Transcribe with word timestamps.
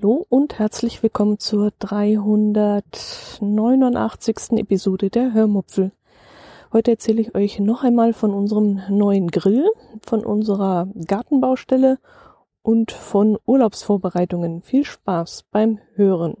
Hallo 0.00 0.24
und 0.30 0.58
herzlich 0.58 1.02
willkommen 1.02 1.38
zur 1.38 1.72
389. 1.78 4.52
Episode 4.52 5.10
der 5.10 5.34
Hörmupfel. 5.34 5.92
Heute 6.72 6.92
erzähle 6.92 7.20
ich 7.20 7.34
euch 7.34 7.58
noch 7.58 7.84
einmal 7.84 8.14
von 8.14 8.32
unserem 8.32 8.80
neuen 8.88 9.30
Grill, 9.30 9.66
von 10.06 10.24
unserer 10.24 10.88
Gartenbaustelle 11.06 11.98
und 12.62 12.92
von 12.92 13.36
Urlaubsvorbereitungen. 13.44 14.62
Viel 14.62 14.86
Spaß 14.86 15.44
beim 15.50 15.80
Hören. 15.96 16.38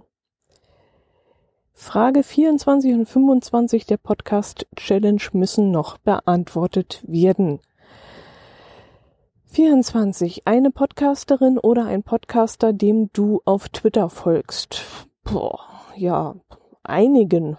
Frage 1.74 2.22
24 2.22 2.94
und 2.94 3.06
25 3.06 3.84
der 3.84 3.98
Podcast 3.98 4.66
Challenge 4.74 5.20
müssen 5.34 5.70
noch 5.70 5.98
beantwortet 5.98 7.04
werden. 7.06 7.60
24. 9.52 10.46
Eine 10.46 10.70
Podcasterin 10.70 11.58
oder 11.58 11.84
ein 11.84 12.04
Podcaster, 12.04 12.72
dem 12.72 13.10
du 13.12 13.40
auf 13.44 13.68
Twitter 13.68 14.08
folgst. 14.08 14.84
Boah, 15.24 15.58
ja, 15.96 16.36
einigen. 16.84 17.58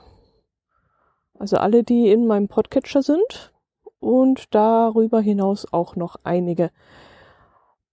Also 1.37 1.57
alle, 1.57 1.83
die 1.83 2.09
in 2.09 2.27
meinem 2.27 2.47
Podcatcher 2.47 3.01
sind 3.01 3.51
und 3.99 4.55
darüber 4.55 5.19
hinaus 5.19 5.67
auch 5.73 5.97
noch 5.97 6.15
einige. 6.23 6.71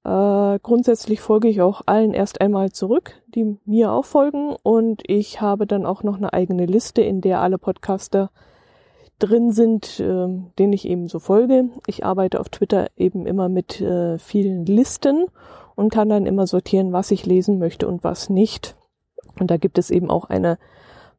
Äh, 0.05 0.61
grundsätzlich 0.63 1.21
folge 1.21 1.49
ich 1.49 1.61
auch 1.61 1.83
allen 1.87 2.15
erst 2.15 2.41
einmal 2.41 2.71
zurück, 2.71 3.21
die 3.27 3.59
mir 3.65 3.91
auch 3.91 4.05
folgen 4.05 4.55
und 4.63 5.03
ich 5.09 5.41
habe 5.41 5.67
dann 5.67 5.85
auch 5.85 6.05
noch 6.05 6.19
eine 6.19 6.33
eigene 6.33 6.67
Liste, 6.67 7.03
in 7.03 7.21
der 7.21 7.41
alle 7.41 7.59
Podcaster 7.59 8.31
drin 9.19 9.53
sind, 9.53 10.01
äh, 10.01 10.29
denen 10.59 10.73
ich 10.73 10.89
eben 10.89 11.09
so 11.09 11.19
folge. 11.19 11.69
Ich 11.87 12.05
arbeite 12.05 12.41
auf 12.41 12.49
Twitter 12.49 12.89
eben 12.97 13.27
immer 13.27 13.49
mit 13.49 13.81
äh, 13.81 14.19
vielen 14.19 14.67
Listen 14.67 15.27
und 15.75 15.93
kann 15.93 16.09
dann 16.09 16.27
immer 16.27 16.47
sortieren, 16.47 16.93
was 16.93 17.11
ich 17.11 17.27
lesen 17.27 17.59
möchte 17.59 17.89
und 17.89 18.05
was 18.05 18.31
nicht. 18.31 18.77
Und 19.39 19.51
da 19.51 19.57
gibt 19.57 19.79
es 19.79 19.91
eben 19.91 20.11
auch 20.11 20.25
eine 20.25 20.59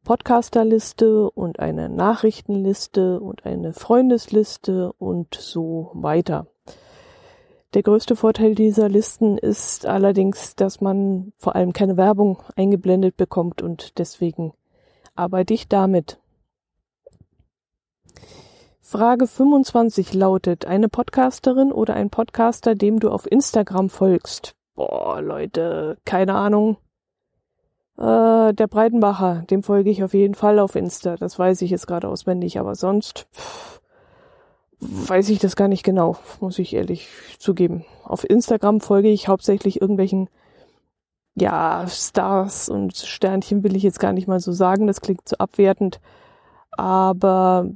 Podcasterliste 0.04 1.30
und 1.30 1.60
eine 1.60 1.88
Nachrichtenliste 1.88 3.20
und 3.20 3.44
eine 3.44 3.72
Freundesliste 3.72 4.92
und 4.94 5.34
so 5.34 5.90
weiter. 5.94 6.46
Der 7.74 7.82
größte 7.82 8.16
Vorteil 8.16 8.54
dieser 8.54 8.88
Listen 8.88 9.38
ist 9.38 9.86
allerdings, 9.86 10.56
dass 10.56 10.80
man 10.80 11.32
vor 11.38 11.54
allem 11.54 11.72
keine 11.72 11.96
Werbung 11.96 12.38
eingeblendet 12.56 13.16
bekommt 13.16 13.62
und 13.62 13.98
deswegen 13.98 14.52
arbeite 15.14 15.54
ich 15.54 15.68
damit. 15.68 16.19
Frage 18.90 19.28
25 19.28 20.14
lautet, 20.14 20.66
eine 20.66 20.88
Podcasterin 20.88 21.70
oder 21.70 21.94
ein 21.94 22.10
Podcaster, 22.10 22.74
dem 22.74 22.98
du 22.98 23.10
auf 23.10 23.30
Instagram 23.30 23.88
folgst? 23.88 24.56
Boah, 24.74 25.22
Leute, 25.22 25.96
keine 26.04 26.34
Ahnung. 26.34 26.76
Äh, 27.96 28.52
der 28.52 28.66
Breitenbacher, 28.66 29.44
dem 29.48 29.62
folge 29.62 29.90
ich 29.90 30.02
auf 30.02 30.12
jeden 30.12 30.34
Fall 30.34 30.58
auf 30.58 30.74
Insta. 30.74 31.14
Das 31.14 31.38
weiß 31.38 31.62
ich 31.62 31.70
jetzt 31.70 31.86
gerade 31.86 32.08
auswendig, 32.08 32.58
aber 32.58 32.74
sonst 32.74 33.28
pff, 33.32 33.80
weiß 34.80 35.28
ich 35.28 35.38
das 35.38 35.54
gar 35.54 35.68
nicht 35.68 35.84
genau, 35.84 36.16
muss 36.40 36.58
ich 36.58 36.74
ehrlich 36.74 37.06
zugeben. 37.38 37.84
Auf 38.02 38.28
Instagram 38.28 38.80
folge 38.80 39.10
ich 39.10 39.28
hauptsächlich 39.28 39.80
irgendwelchen 39.80 40.28
ja, 41.36 41.86
Stars 41.86 42.68
und 42.68 42.96
Sternchen 42.96 43.62
will 43.62 43.76
ich 43.76 43.84
jetzt 43.84 44.00
gar 44.00 44.12
nicht 44.12 44.26
mal 44.26 44.40
so 44.40 44.50
sagen, 44.50 44.88
das 44.88 45.00
klingt 45.00 45.28
zu 45.28 45.38
abwertend. 45.38 46.00
Aber 46.72 47.68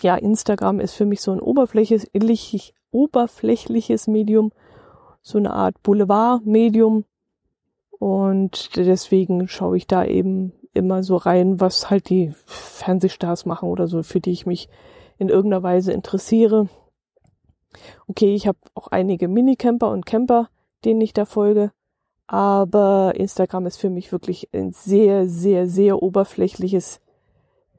ja, 0.00 0.16
Instagram 0.16 0.80
ist 0.80 0.94
für 0.94 1.06
mich 1.06 1.20
so 1.20 1.32
ein 1.32 1.40
oberflächlich, 1.40 2.74
oberflächliches 2.90 4.06
Medium, 4.08 4.52
so 5.22 5.38
eine 5.38 5.52
Art 5.52 5.82
Boulevard-Medium. 5.82 7.04
Und 7.98 8.76
deswegen 8.76 9.48
schaue 9.48 9.76
ich 9.76 9.86
da 9.86 10.04
eben 10.04 10.52
immer 10.74 11.02
so 11.02 11.16
rein, 11.16 11.60
was 11.60 11.90
halt 11.90 12.08
die 12.08 12.32
Fernsehstars 12.46 13.46
machen 13.46 13.68
oder 13.68 13.86
so, 13.86 14.02
für 14.02 14.20
die 14.20 14.32
ich 14.32 14.46
mich 14.46 14.68
in 15.18 15.28
irgendeiner 15.28 15.62
Weise 15.62 15.92
interessiere. 15.92 16.68
Okay, 18.08 18.34
ich 18.34 18.46
habe 18.46 18.58
auch 18.74 18.88
einige 18.88 19.28
Minicamper 19.28 19.90
und 19.90 20.04
Camper, 20.06 20.48
denen 20.84 21.00
ich 21.00 21.12
da 21.12 21.24
folge. 21.24 21.70
Aber 22.26 23.12
Instagram 23.16 23.66
ist 23.66 23.76
für 23.76 23.90
mich 23.90 24.10
wirklich 24.10 24.48
ein 24.52 24.72
sehr, 24.72 25.28
sehr, 25.28 25.66
sehr 25.66 26.02
oberflächliches 26.02 27.00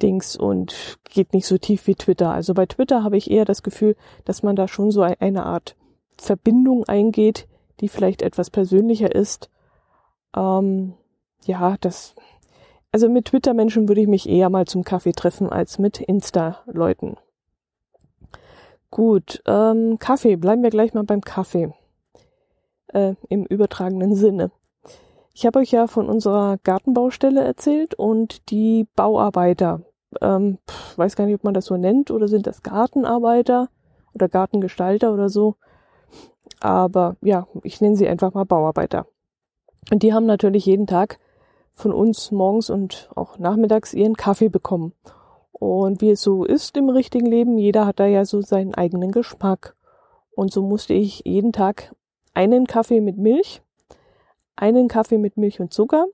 Dings 0.04 0.36
und 0.36 1.00
geht 1.06 1.34
nicht 1.34 1.48
so 1.48 1.58
tief 1.58 1.88
wie 1.88 1.96
Twitter. 1.96 2.32
Also 2.32 2.54
bei 2.54 2.66
Twitter 2.66 3.04
habe 3.04 3.18
ich 3.18 3.32
eher 3.32 3.46
das 3.46 3.64
Gefühl, 3.64 3.96
dass 4.26 4.44
man 4.44 4.56
da 4.56 4.68
schon 4.68 4.92
so 4.92 5.02
eine 5.02 5.46
Art 5.46 5.76
Verbindung 6.18 6.84
eingeht, 6.84 7.48
die 7.80 7.88
vielleicht 7.88 8.22
etwas 8.22 8.50
persönlicher 8.50 9.16
ist. 9.16 9.50
Ähm, 10.36 10.94
ja, 11.46 11.78
das, 11.80 12.16
also 12.92 13.10
mit 13.10 13.26
Twitter-Menschen 13.26 13.88
würde 13.88 14.02
ich 14.02 14.08
mich 14.08 14.30
eher 14.30 14.50
mal 14.50 14.68
zum 14.68 14.84
Kaffee 14.84 15.14
treffen 15.14 15.50
als 15.50 15.80
mit 15.80 16.00
Insta-Leuten. 16.00 17.18
Gut, 18.92 19.42
ähm, 19.48 19.98
Kaffee, 19.98 20.36
bleiben 20.36 20.62
wir 20.62 20.70
gleich 20.70 20.94
mal 20.94 21.04
beim 21.04 21.22
Kaffee. 21.22 21.74
Äh, 22.90 23.16
Im 23.30 23.46
übertragenen 23.46 24.16
Sinne. 24.16 24.52
Ich 25.34 25.48
habe 25.48 25.60
euch 25.60 25.72
ja 25.72 25.88
von 25.88 26.10
unserer 26.10 26.60
Gartenbaustelle 26.64 27.44
erzählt 27.44 27.96
und 27.96 28.52
die 28.52 28.86
Bauarbeiter, 28.96 29.82
ähm, 30.22 30.58
weiß 30.96 31.16
gar 31.16 31.26
nicht, 31.26 31.36
ob 31.36 31.44
man 31.44 31.54
das 31.54 31.66
so 31.66 31.78
nennt 31.78 32.12
oder 32.12 32.28
sind 32.28 32.48
das 32.48 32.64
Gartenarbeiter 32.64 33.70
oder 34.14 34.30
Gartengestalter 34.30 35.14
oder 35.14 35.30
so. 35.30 35.56
Aber 36.60 37.16
ja, 37.22 37.48
ich 37.64 37.82
nenne 37.82 37.96
sie 37.96 38.08
einfach 38.08 38.34
mal 38.34 38.46
Bauarbeiter. 38.46 39.06
Und 39.92 40.04
die 40.04 40.14
haben 40.14 40.26
natürlich 40.26 40.66
jeden 40.66 40.88
Tag 40.88 41.20
von 41.74 41.92
uns 41.92 42.32
morgens 42.32 42.70
und 42.70 43.10
auch 43.16 43.38
nachmittags 43.40 43.94
ihren 43.94 44.16
Kaffee 44.16 44.50
bekommen. 44.50 44.94
Und 45.52 46.02
wie 46.02 46.12
es 46.12 46.22
so 46.22 46.44
ist 46.44 46.78
im 46.78 46.90
richtigen 46.90 47.26
Leben, 47.26 47.58
jeder 47.58 47.86
hat 47.86 48.00
da 48.00 48.06
ja 48.06 48.26
so 48.26 48.42
seinen 48.42 48.74
eigenen 48.74 49.12
Geschmack. 49.12 49.76
Und 50.36 50.52
so 50.52 50.62
musste 50.62 50.94
ich 50.94 51.24
jeden 51.26 51.52
Tag 51.52 51.96
einen 52.34 52.68
Kaffee 52.68 53.02
mit 53.02 53.18
Milch, 53.18 53.62
einen 54.56 54.88
Kaffee 54.88 55.18
mit 55.18 55.38
Milch 55.38 55.60
und 55.60 55.74
Zucker, 55.74 56.06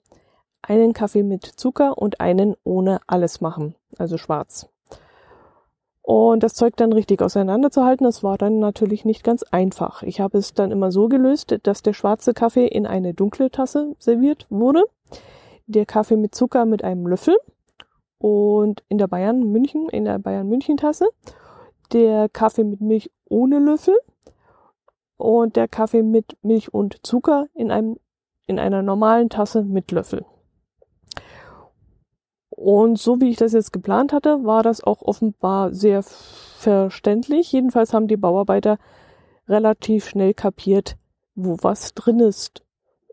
einen 0.61 0.93
Kaffee 0.93 1.23
mit 1.23 1.45
Zucker 1.45 1.97
und 1.97 2.19
einen 2.19 2.55
ohne 2.63 2.99
alles 3.07 3.41
machen, 3.41 3.75
also 3.97 4.17
schwarz. 4.17 4.69
Und 6.01 6.41
das 6.41 6.55
Zeug 6.55 6.75
dann 6.75 6.91
richtig 6.91 7.21
auseinanderzuhalten, 7.21 8.03
das 8.03 8.23
war 8.23 8.37
dann 8.37 8.57
natürlich 8.57 9.05
nicht 9.05 9.23
ganz 9.23 9.43
einfach. 9.43 10.01
Ich 10.01 10.19
habe 10.19 10.39
es 10.39 10.53
dann 10.53 10.71
immer 10.71 10.91
so 10.91 11.07
gelöst, 11.07 11.59
dass 11.63 11.83
der 11.83 11.93
schwarze 11.93 12.33
Kaffee 12.33 12.65
in 12.65 12.87
eine 12.87 13.13
dunkle 13.13 13.51
Tasse 13.51 13.95
serviert 13.99 14.47
wurde, 14.49 14.85
der 15.67 15.85
Kaffee 15.85 16.17
mit 16.17 16.33
Zucker 16.33 16.65
mit 16.65 16.83
einem 16.83 17.05
Löffel 17.05 17.37
und 18.17 18.83
in 18.89 18.97
der 18.97 19.07
Bayern 19.07 19.51
München, 19.51 19.87
in 19.89 20.05
der 20.05 20.17
Bayern 20.17 20.47
München 20.47 20.77
Tasse, 20.77 21.09
der 21.93 22.27
Kaffee 22.27 22.63
mit 22.63 22.81
Milch 22.81 23.11
ohne 23.25 23.59
Löffel 23.59 23.95
und 25.17 25.57
der 25.57 25.67
Kaffee 25.67 26.01
mit 26.01 26.37
Milch 26.41 26.73
und 26.73 27.05
Zucker 27.05 27.47
in 27.53 27.69
einem 27.69 27.97
in 28.47 28.57
einer 28.57 28.81
normalen 28.81 29.29
Tasse 29.29 29.63
mit 29.63 29.91
Löffel. 29.91 30.25
Und 32.61 32.99
so 32.99 33.21
wie 33.21 33.29
ich 33.29 33.37
das 33.37 33.53
jetzt 33.53 33.71
geplant 33.71 34.11
hatte, 34.11 34.43
war 34.43 34.63
das 34.63 34.83
auch 34.83 35.01
offenbar 35.01 35.73
sehr 35.73 36.03
verständlich. 36.03 37.53
Jedenfalls 37.53 37.93
haben 37.93 38.09
die 38.09 38.17
Bauarbeiter 38.17 38.79
relativ 39.47 40.09
schnell 40.09 40.33
kapiert, 40.33 40.97
wo 41.35 41.55
was 41.61 41.93
drin 41.93 42.19
ist. 42.19 42.65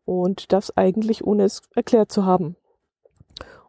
Und 0.04 0.52
das 0.52 0.76
eigentlich 0.76 1.24
ohne 1.24 1.44
es 1.44 1.62
erklärt 1.76 2.10
zu 2.10 2.26
haben. 2.26 2.56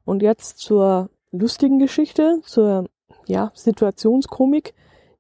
Und 0.04 0.24
jetzt 0.24 0.58
zur 0.58 1.12
lustigen 1.32 1.78
Geschichte, 1.78 2.40
zur 2.44 2.88
ja, 3.28 3.52
Situationskomik, 3.54 4.74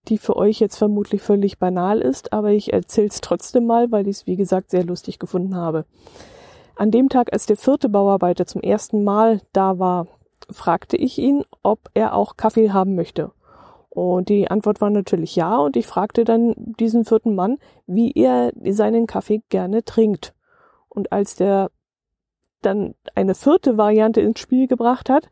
die 0.07 0.17
für 0.17 0.35
euch 0.35 0.59
jetzt 0.59 0.77
vermutlich 0.77 1.21
völlig 1.21 1.59
banal 1.59 2.01
ist, 2.01 2.33
aber 2.33 2.49
ich 2.49 2.73
erzähle 2.73 3.09
es 3.09 3.21
trotzdem 3.21 3.67
mal, 3.67 3.91
weil 3.91 4.07
ich 4.07 4.17
es, 4.17 4.25
wie 4.25 4.37
gesagt, 4.37 4.71
sehr 4.71 4.83
lustig 4.83 5.19
gefunden 5.19 5.55
habe. 5.55 5.85
An 6.75 6.89
dem 6.89 7.09
Tag, 7.09 7.31
als 7.31 7.45
der 7.45 7.57
vierte 7.57 7.89
Bauarbeiter 7.89 8.47
zum 8.47 8.61
ersten 8.61 9.03
Mal 9.03 9.41
da 9.53 9.77
war, 9.77 10.07
fragte 10.49 10.97
ich 10.97 11.17
ihn, 11.17 11.43
ob 11.63 11.79
er 11.93 12.15
auch 12.15 12.37
Kaffee 12.37 12.71
haben 12.71 12.95
möchte. 12.95 13.31
Und 13.89 14.29
die 14.29 14.49
Antwort 14.49 14.79
war 14.79 14.89
natürlich 14.89 15.35
ja. 15.35 15.57
Und 15.57 15.75
ich 15.75 15.87
fragte 15.87 16.23
dann 16.23 16.53
diesen 16.57 17.05
vierten 17.05 17.35
Mann, 17.35 17.57
wie 17.87 18.11
er 18.11 18.51
seinen 18.63 19.07
Kaffee 19.07 19.41
gerne 19.49 19.83
trinkt. 19.83 20.35
Und 20.87 21.11
als 21.11 21.35
der 21.35 21.71
dann 22.61 22.95
eine 23.15 23.35
vierte 23.35 23.77
Variante 23.77 24.21
ins 24.21 24.39
Spiel 24.39 24.67
gebracht 24.67 25.09
hat, 25.09 25.29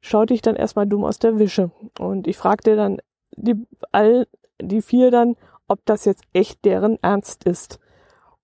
schaute 0.00 0.34
ich 0.34 0.42
dann 0.42 0.56
erstmal 0.56 0.86
dumm 0.86 1.04
aus 1.04 1.18
der 1.18 1.38
Wische. 1.38 1.70
Und 1.98 2.26
ich 2.26 2.36
fragte 2.36 2.76
dann 2.76 2.98
die, 3.36 3.54
all, 3.92 4.26
die 4.60 4.82
vier 4.82 5.10
dann, 5.10 5.36
ob 5.68 5.84
das 5.84 6.04
jetzt 6.04 6.24
echt 6.32 6.64
deren 6.64 6.98
Ernst 7.02 7.44
ist. 7.44 7.78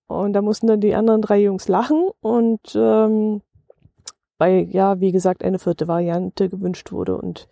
Und 0.07 0.35
da 0.35 0.43
mussten 0.43 0.67
dann 0.67 0.81
die 0.81 0.95
anderen 0.95 1.23
drei 1.23 1.41
Jungs 1.41 1.67
lachen 1.69 2.11
und 2.21 2.61
ähm, 2.77 3.41
weil 4.39 4.69
ja, 4.71 5.01
wie 5.01 5.13
gesagt, 5.13 5.45
eine 5.45 5.59
vierte 5.59 5.89
Variante 5.89 6.49
gewünscht 6.49 6.93
wurde 6.93 7.17
und 7.17 7.49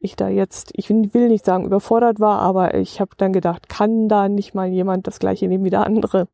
ich 0.00 0.16
da 0.16 0.28
jetzt, 0.28 0.72
ich 0.74 0.90
will 0.90 1.28
nicht 1.28 1.44
sagen 1.44 1.64
überfordert 1.64 2.18
war, 2.18 2.40
aber 2.40 2.74
ich 2.74 3.00
habe 3.00 3.12
dann 3.16 3.32
gedacht, 3.32 3.68
kann 3.68 4.08
da 4.08 4.28
nicht 4.28 4.54
mal 4.54 4.68
jemand 4.68 5.06
das 5.06 5.20
gleiche 5.20 5.46
nehmen 5.46 5.64
wie 5.64 5.70
der 5.70 5.86
andere? 5.86 6.26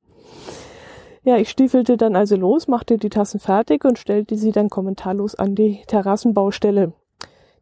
Ja, 1.22 1.36
ich 1.36 1.50
stiefelte 1.50 1.98
dann 1.98 2.16
also 2.16 2.36
los, 2.36 2.68
machte 2.68 2.96
die 2.96 3.10
Tassen 3.10 3.40
fertig 3.40 3.84
und 3.84 3.98
stellte 3.98 4.36
sie 4.36 4.52
dann 4.52 4.70
kommentarlos 4.70 5.34
an 5.34 5.54
die 5.54 5.82
Terrassenbaustelle. 5.86 6.92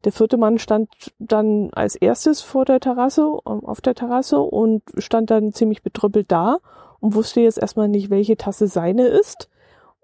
Der 0.04 0.12
vierte 0.12 0.36
Mann 0.36 0.60
stand 0.60 0.88
dann 1.18 1.70
als 1.72 1.96
erstes 1.96 2.40
vor 2.40 2.64
der 2.64 2.78
Terrasse, 2.78 3.24
auf 3.24 3.80
der 3.80 3.96
Terrasse 3.96 4.38
und 4.38 4.82
stand 4.98 5.30
dann 5.30 5.52
ziemlich 5.52 5.82
betrüppelt 5.82 6.30
da 6.30 6.58
und 7.00 7.14
wusste 7.14 7.40
jetzt 7.40 7.58
erstmal 7.58 7.88
nicht, 7.88 8.08
welche 8.08 8.36
Tasse 8.36 8.68
seine 8.68 9.06
ist. 9.08 9.48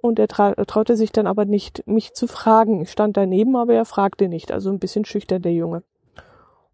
Und 0.02 0.18
er 0.18 0.28
tra 0.28 0.52
traute 0.66 0.96
sich 0.96 1.12
dann 1.12 1.26
aber 1.26 1.44
nicht, 1.44 1.86
mich 1.86 2.12
zu 2.12 2.26
fragen. 2.26 2.82
Ich 2.82 2.90
stand 2.90 3.16
daneben, 3.16 3.56
aber 3.56 3.72
er 3.72 3.84
fragte 3.84 4.28
nicht. 4.28 4.52
Also 4.52 4.68
ein 4.68 4.80
bisschen 4.80 5.04
schüchtern, 5.04 5.40
der 5.40 5.54
Junge. 5.54 5.84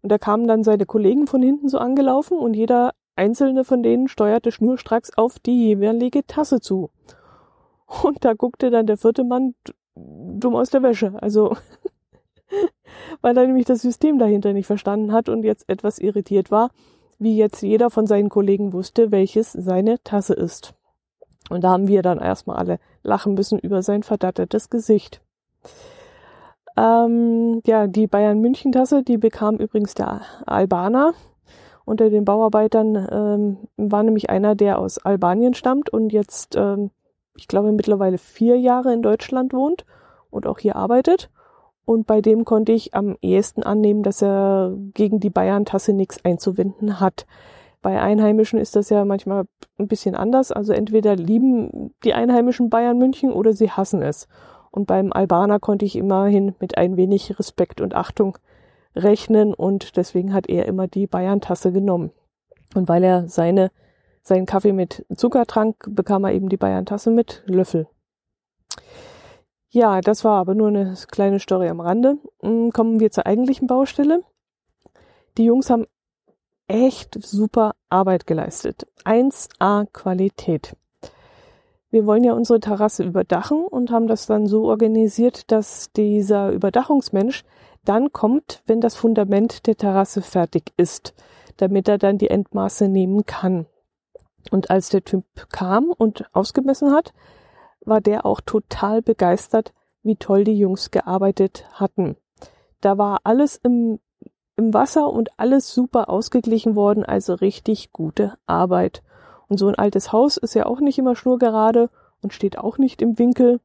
Und 0.01 0.11
da 0.11 0.17
kamen 0.17 0.47
dann 0.47 0.63
seine 0.63 0.85
Kollegen 0.85 1.27
von 1.27 1.41
hinten 1.41 1.69
so 1.69 1.77
angelaufen 1.77 2.39
und 2.39 2.55
jeder 2.55 2.93
einzelne 3.15 3.63
von 3.63 3.83
denen 3.83 4.07
steuerte 4.07 4.51
schnurstracks 4.51 5.15
auf 5.15 5.37
die 5.37 5.67
jeweilige 5.67 6.25
Tasse 6.25 6.59
zu. 6.59 6.89
Und 8.03 8.25
da 8.25 8.33
guckte 8.33 8.71
dann 8.71 8.87
der 8.87 8.97
vierte 8.97 9.23
Mann 9.23 9.53
dumm 9.95 10.55
aus 10.55 10.71
der 10.71 10.81
Wäsche. 10.81 11.13
Also, 11.21 11.55
weil 13.21 13.37
er 13.37 13.45
nämlich 13.45 13.65
das 13.65 13.81
System 13.81 14.17
dahinter 14.17 14.53
nicht 14.53 14.67
verstanden 14.67 15.11
hat 15.11 15.29
und 15.29 15.43
jetzt 15.43 15.69
etwas 15.69 15.99
irritiert 15.99 16.49
war, 16.49 16.71
wie 17.19 17.37
jetzt 17.37 17.61
jeder 17.61 17.91
von 17.91 18.07
seinen 18.07 18.29
Kollegen 18.29 18.73
wusste, 18.73 19.11
welches 19.11 19.51
seine 19.51 20.01
Tasse 20.03 20.33
ist. 20.33 20.73
Und 21.49 21.63
da 21.63 21.71
haben 21.71 21.87
wir 21.87 22.01
dann 22.01 22.19
erstmal 22.19 22.57
alle 22.57 22.79
lachen 23.03 23.33
müssen 23.33 23.59
über 23.59 23.81
sein 23.81 24.03
verdattertes 24.03 24.69
Gesicht. 24.69 25.21
Ähm, 26.77 27.61
ja, 27.65 27.87
die 27.87 28.07
Bayern 28.07 28.39
München 28.39 28.71
Tasse, 28.71 29.03
die 29.03 29.17
bekam 29.17 29.57
übrigens 29.57 29.95
der 29.95 30.21
Albaner. 30.45 31.13
Unter 31.83 32.09
den 32.09 32.23
Bauarbeitern 32.23 33.07
ähm, 33.11 33.57
war 33.75 34.03
nämlich 34.03 34.29
einer, 34.29 34.55
der 34.55 34.77
aus 34.77 34.99
Albanien 34.99 35.55
stammt 35.55 35.89
und 35.89 36.13
jetzt, 36.13 36.55
ähm, 36.55 36.91
ich 37.35 37.47
glaube, 37.47 37.71
mittlerweile 37.71 38.19
vier 38.19 38.59
Jahre 38.59 38.93
in 38.93 39.01
Deutschland 39.01 39.53
wohnt 39.53 39.85
und 40.29 40.45
auch 40.45 40.59
hier 40.59 40.75
arbeitet. 40.75 41.31
Und 41.85 42.05
bei 42.05 42.21
dem 42.21 42.45
konnte 42.45 42.71
ich 42.71 42.93
am 42.93 43.17
ehesten 43.21 43.63
annehmen, 43.63 44.03
dass 44.03 44.21
er 44.21 44.75
gegen 44.93 45.19
die 45.19 45.31
Bayern-Tasse 45.31 45.91
nichts 45.93 46.23
einzuwenden 46.23 46.99
hat. 46.99 47.25
Bei 47.81 48.01
Einheimischen 48.01 48.59
ist 48.59 48.75
das 48.75 48.89
ja 48.89 49.05
manchmal 49.05 49.45
ein 49.77 49.87
bisschen 49.87 50.15
anders. 50.15 50.51
Also 50.51 50.73
entweder 50.73 51.15
lieben 51.15 51.93
die 52.03 52.13
Einheimischen 52.13 52.69
Bayern 52.69 52.97
München 52.97 53.31
oder 53.31 53.53
sie 53.53 53.71
hassen 53.71 54.01
es. 54.01 54.27
Und 54.71 54.85
beim 54.85 55.13
Albaner 55.13 55.59
konnte 55.59 55.85
ich 55.85 55.95
immerhin 55.95 56.55
mit 56.59 56.77
ein 56.77 56.97
wenig 56.97 57.39
Respekt 57.39 57.81
und 57.81 57.95
Achtung 57.95 58.37
rechnen 58.95 59.53
und 59.53 59.97
deswegen 59.97 60.33
hat 60.33 60.49
er 60.49 60.65
immer 60.65 60.87
die 60.87 61.07
Bayern-Tasse 61.07 61.71
genommen. 61.71 62.11
Und 62.75 62.89
weil 62.89 63.03
er 63.03 63.27
seine, 63.27 63.71
seinen 64.21 64.45
Kaffee 64.45 64.73
mit 64.73 65.05
Zucker 65.15 65.45
trank, 65.45 65.87
bekam 65.89 66.23
er 66.25 66.33
eben 66.33 66.49
die 66.49 66.57
Bayern-Tasse 66.57 67.11
mit 67.11 67.43
Löffel. 67.45 67.87
Ja, 69.71 70.01
das 70.01 70.23
war 70.23 70.39
aber 70.39 70.55
nur 70.55 70.67
eine 70.69 70.95
kleine 71.09 71.39
Story 71.39 71.69
am 71.69 71.79
Rande. 71.79 72.17
Hm, 72.41 72.71
kommen 72.71 72.99
wir 72.99 73.11
zur 73.11 73.25
eigentlichen 73.25 73.67
Baustelle. 73.67 74.23
Die 75.37 75.45
Jungs 75.45 75.69
haben 75.69 75.85
echt 76.69 77.21
super 77.21 77.73
Arbeit 77.89 78.27
geleistet. 78.27 78.87
1A 79.03 79.87
Qualität. 79.91 80.77
Wir 81.91 82.05
wollen 82.05 82.23
ja 82.23 82.33
unsere 82.33 82.59
Terrasse 82.59 83.03
überdachen 83.03 83.65
und 83.65 83.91
haben 83.91 84.07
das 84.07 84.27
dann 84.27 84.45
so 84.45 84.65
organisiert, 84.65 85.51
dass 85.51 85.91
dieser 85.91 86.51
Überdachungsmensch 86.51 87.43
dann 87.83 88.13
kommt, 88.13 88.61
wenn 88.67 88.79
das 88.79 88.95
Fundament 88.95 89.65
der 89.65 89.75
Terrasse 89.75 90.21
fertig 90.21 90.71
ist, 90.77 91.15
damit 91.57 91.87
er 91.87 91.97
dann 91.97 92.19
die 92.19 92.29
Endmaße 92.29 92.87
nehmen 92.87 93.25
kann. 93.25 93.65
Und 94.51 94.69
als 94.69 94.89
der 94.89 95.03
Typ 95.03 95.25
kam 95.49 95.89
und 95.89 96.25
ausgemessen 96.33 96.93
hat, 96.93 97.13
war 97.81 98.01
der 98.01 98.25
auch 98.25 98.41
total 98.41 99.01
begeistert, 99.01 99.73
wie 100.03 100.15
toll 100.15 100.43
die 100.43 100.57
Jungs 100.57 100.91
gearbeitet 100.91 101.65
hatten. 101.73 102.15
Da 102.81 102.97
war 102.97 103.21
alles 103.23 103.57
im 103.57 103.99
im 104.59 104.73
Wasser 104.73 105.09
und 105.09 105.29
alles 105.37 105.73
super 105.73 106.09
ausgeglichen 106.09 106.75
worden, 106.75 107.05
also 107.05 107.33
richtig 107.33 107.93
gute 107.93 108.37
Arbeit. 108.45 109.03
Und 109.47 109.57
so 109.57 109.67
ein 109.69 109.75
altes 109.75 110.11
Haus 110.11 110.35
ist 110.35 110.53
ja 110.53 110.65
auch 110.65 110.81
nicht 110.81 110.99
immer 110.99 111.15
schnurgerade 111.15 111.89
und 112.21 112.33
steht 112.33 112.57
auch 112.57 112.77
nicht 112.77 113.01
im 113.01 113.17
Winkel. 113.17 113.61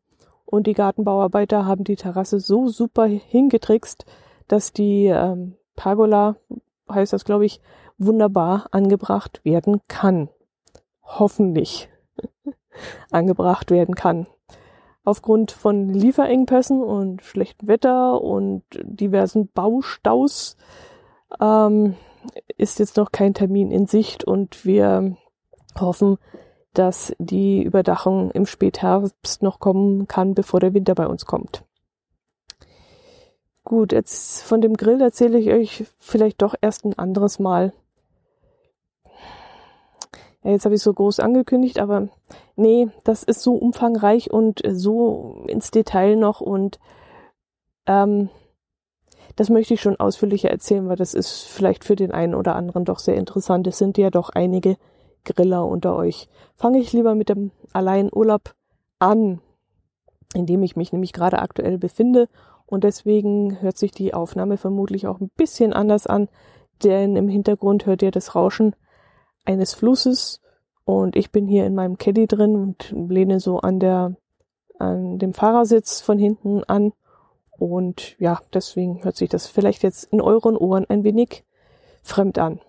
Und 0.47 0.69
die 0.69 0.73
Gartenbauarbeiter 0.73 1.67
haben 1.67 1.83
die 1.83 1.97
Terrasse 1.97 2.39
so 2.39 2.69
super 2.69 3.07
hingetrickst, 3.07 4.07
dass 4.47 4.73
die 4.73 5.07
ähm, 5.07 5.57
Pergola, 5.75 6.37
heißt 6.89 7.13
das 7.13 7.25
glaube 7.25 7.45
ich, 7.45 7.61
wunderbar 7.99 8.69
angebracht 8.71 9.41
werden 9.45 9.81
kann. 9.89 10.29
Hoffentlich 11.03 11.89
angebracht 13.11 13.73
werden 13.73 13.97
kann. 13.97 14.29
Aufgrund 15.05 15.53
von 15.53 15.91
Lieferengpässen 15.91 16.83
und 16.83 17.23
schlechtem 17.23 17.69
Wetter 17.69 18.21
und 18.23 18.63
diversen 18.83 19.49
Baustaus 19.49 20.57
ähm, 21.41 21.95
ist 22.57 22.79
jetzt 22.79 22.97
noch 22.97 23.13
kein 23.13 23.35
Termin 23.35 23.71
in 23.71 23.87
Sicht 23.87 24.25
und 24.25 24.65
wir 24.65 25.17
hoffen, 25.79 26.17
dass 26.73 27.15
die 27.19 27.63
Überdachung 27.63 28.31
im 28.31 28.47
Spätherbst 28.47 29.43
noch 29.43 29.61
kommen 29.61 30.09
kann, 30.09 30.35
bevor 30.35 30.61
der 30.61 30.75
Winter 30.75 30.95
bei 30.95 31.07
uns 31.07 31.27
kommt. 31.27 31.65
Gut, 33.63 33.93
jetzt 33.93 34.43
von 34.43 34.61
dem 34.61 34.75
Grill 34.75 35.01
erzähle 35.01 35.39
ich 35.39 35.51
euch 35.51 35.85
vielleicht 35.99 36.43
doch 36.43 36.55
erst 36.61 36.85
ein 36.85 36.99
anderes 36.99 37.39
Mal. 37.39 37.73
Ja, 40.45 40.51
jetzt 40.51 40.67
habe 40.67 40.75
ich 40.75 40.83
so 40.83 40.93
groß 40.93 41.21
angekündigt, 41.21 41.79
aber 41.79 42.09
nee, 42.55 42.89
das 43.03 43.23
ist 43.23 43.43
so 43.43 43.55
umfangreich 43.55 44.31
und 44.31 44.61
so 44.67 45.43
ins 45.49 45.71
Detail 45.71 46.17
noch 46.17 46.43
und 46.43 46.79
ähm, 47.87 48.29
das 49.37 49.49
möchte 49.49 49.75
ich 49.75 49.81
schon 49.81 49.97
ausführlicher 49.97 50.51
erzählen, 50.51 50.87
weil 50.89 50.97
das 50.97 51.15
ist 51.15 51.45
vielleicht 51.45 51.83
für 51.85 51.97
den 51.97 52.13
einen 52.13 52.35
oder 52.35 52.55
anderen 52.55 52.85
doch 52.85 52.99
sehr 52.99 53.17
interessant. 53.17 53.67
Es 53.67 53.79
sind 53.79 53.99
ja 53.99 54.11
doch 54.11 54.29
einige 54.29 54.77
Griller 55.25 55.67
unter 55.67 55.97
euch. 55.97 56.29
Fange 56.55 56.79
ich 56.79 56.93
lieber 56.93 57.15
mit 57.15 57.31
dem 57.31 57.51
Alleinurlaub 57.73 58.55
an, 58.99 59.41
in 60.35 60.47
dem 60.47 60.63
ich 60.63 60.77
mich 60.77 60.93
nämlich 60.93 61.13
gerade 61.13 61.41
aktuell 61.41 61.79
befinde. 61.79 62.29
Und 62.67 62.85
deswegen 62.85 63.61
hört 63.61 63.79
sich 63.79 63.93
die 63.93 64.15
Aufnahme 64.15 64.57
vermutlich 64.57 65.07
auch 65.07 65.21
ein 65.21 65.31
bisschen 65.37 65.73
anders 65.73 66.07
an, 66.07 66.29
denn 66.83 67.17
im 67.17 67.29
Hintergrund 67.29 67.87
hört 67.87 68.03
ihr 68.03 68.11
das 68.11 68.35
Rauschen 68.35 68.77
eines 69.45 69.75
Flusses 69.75 70.41
und 70.85 71.17
ich 71.17 71.31
bin 71.31 71.47
hier 71.47 71.67
in 71.67 71.75
meinem 71.75 71.99
Caddy 71.99 72.27
drin 72.27 72.57
und 72.57 73.11
lehne 73.11 73.41
so 73.41 73.59
an 73.61 73.81
der 73.81 74.17
an 74.79 75.19
dem 75.19 75.35
Fahrersitz 75.35 76.01
von 76.01 76.19
hinten 76.19 76.65
an 76.65 76.93
und 77.59 78.19
ja, 78.19 78.41
deswegen 78.53 79.05
hört 79.05 79.17
sich 79.17 79.29
das 79.29 79.47
vielleicht 79.47 79.83
jetzt 79.83 80.05
in 80.13 80.21
euren 80.21 80.57
Ohren 80.57 80.85
ein 80.89 81.05
wenig 81.05 81.45
fremd 82.03 82.39
an. 82.39 82.61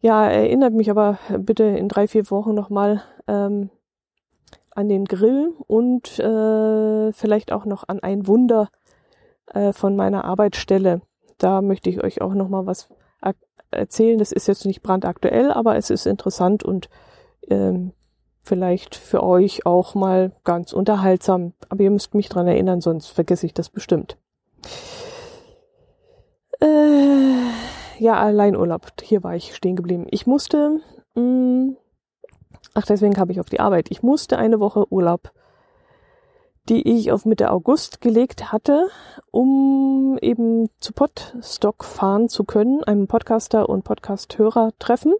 Ja, 0.00 0.26
erinnert 0.26 0.74
mich 0.74 0.90
aber 0.90 1.18
bitte 1.38 1.64
in 1.64 1.88
drei, 1.88 2.08
vier 2.08 2.30
Wochen 2.30 2.54
nochmal 2.54 3.02
ähm, 3.26 3.70
an 4.70 4.88
den 4.88 5.04
Grill 5.04 5.54
und 5.66 6.18
äh, 6.18 7.12
vielleicht 7.12 7.52
auch 7.52 7.64
noch 7.64 7.88
an 7.88 8.00
ein 8.00 8.26
Wunder 8.26 8.68
äh, 9.46 9.72
von 9.72 9.96
meiner 9.96 10.24
Arbeitsstelle. 10.24 11.00
Da 11.38 11.62
möchte 11.62 11.88
ich 11.90 12.02
euch 12.02 12.20
auch 12.20 12.34
nochmal 12.34 12.66
was 12.66 12.88
erzählen. 13.76 14.18
Das 14.18 14.32
ist 14.32 14.48
jetzt 14.48 14.66
nicht 14.66 14.82
brandaktuell, 14.82 15.50
aber 15.50 15.76
es 15.76 15.90
ist 15.90 16.06
interessant 16.06 16.62
und 16.62 16.88
ähm, 17.48 17.92
vielleicht 18.42 18.94
für 18.94 19.22
euch 19.22 19.66
auch 19.66 19.94
mal 19.94 20.32
ganz 20.44 20.72
unterhaltsam. 20.72 21.52
Aber 21.68 21.82
ihr 21.82 21.90
müsst 21.90 22.14
mich 22.14 22.28
dran 22.28 22.46
erinnern, 22.46 22.80
sonst 22.80 23.08
vergesse 23.08 23.46
ich 23.46 23.54
das 23.54 23.70
bestimmt. 23.70 24.18
Äh, 26.60 27.44
ja, 27.98 28.14
Alleinurlaub. 28.14 28.86
Hier 29.02 29.22
war 29.22 29.34
ich 29.34 29.54
stehen 29.54 29.76
geblieben. 29.76 30.06
Ich 30.10 30.26
musste, 30.26 30.80
mh, 31.14 31.22
mm, 31.22 31.76
ach, 32.74 32.86
deswegen 32.86 33.16
habe 33.16 33.32
ich 33.32 33.40
auf 33.40 33.48
die 33.48 33.60
Arbeit. 33.60 33.90
Ich 33.90 34.02
musste 34.02 34.38
eine 34.38 34.60
Woche 34.60 34.90
Urlaub, 34.92 35.32
die 36.68 36.96
ich 36.96 37.12
auf 37.12 37.24
Mitte 37.24 37.50
August 37.50 38.00
gelegt 38.00 38.52
hatte, 38.52 38.88
um 39.30 40.18
eben 40.20 40.70
zu 40.78 40.92
Podstock 40.92 41.84
fahren 41.84 42.28
zu 42.28 42.44
können, 42.44 42.82
einem 42.84 43.06
Podcaster 43.06 43.68
und 43.68 43.84
Podcasthörer 43.84 44.70
treffen, 44.78 45.14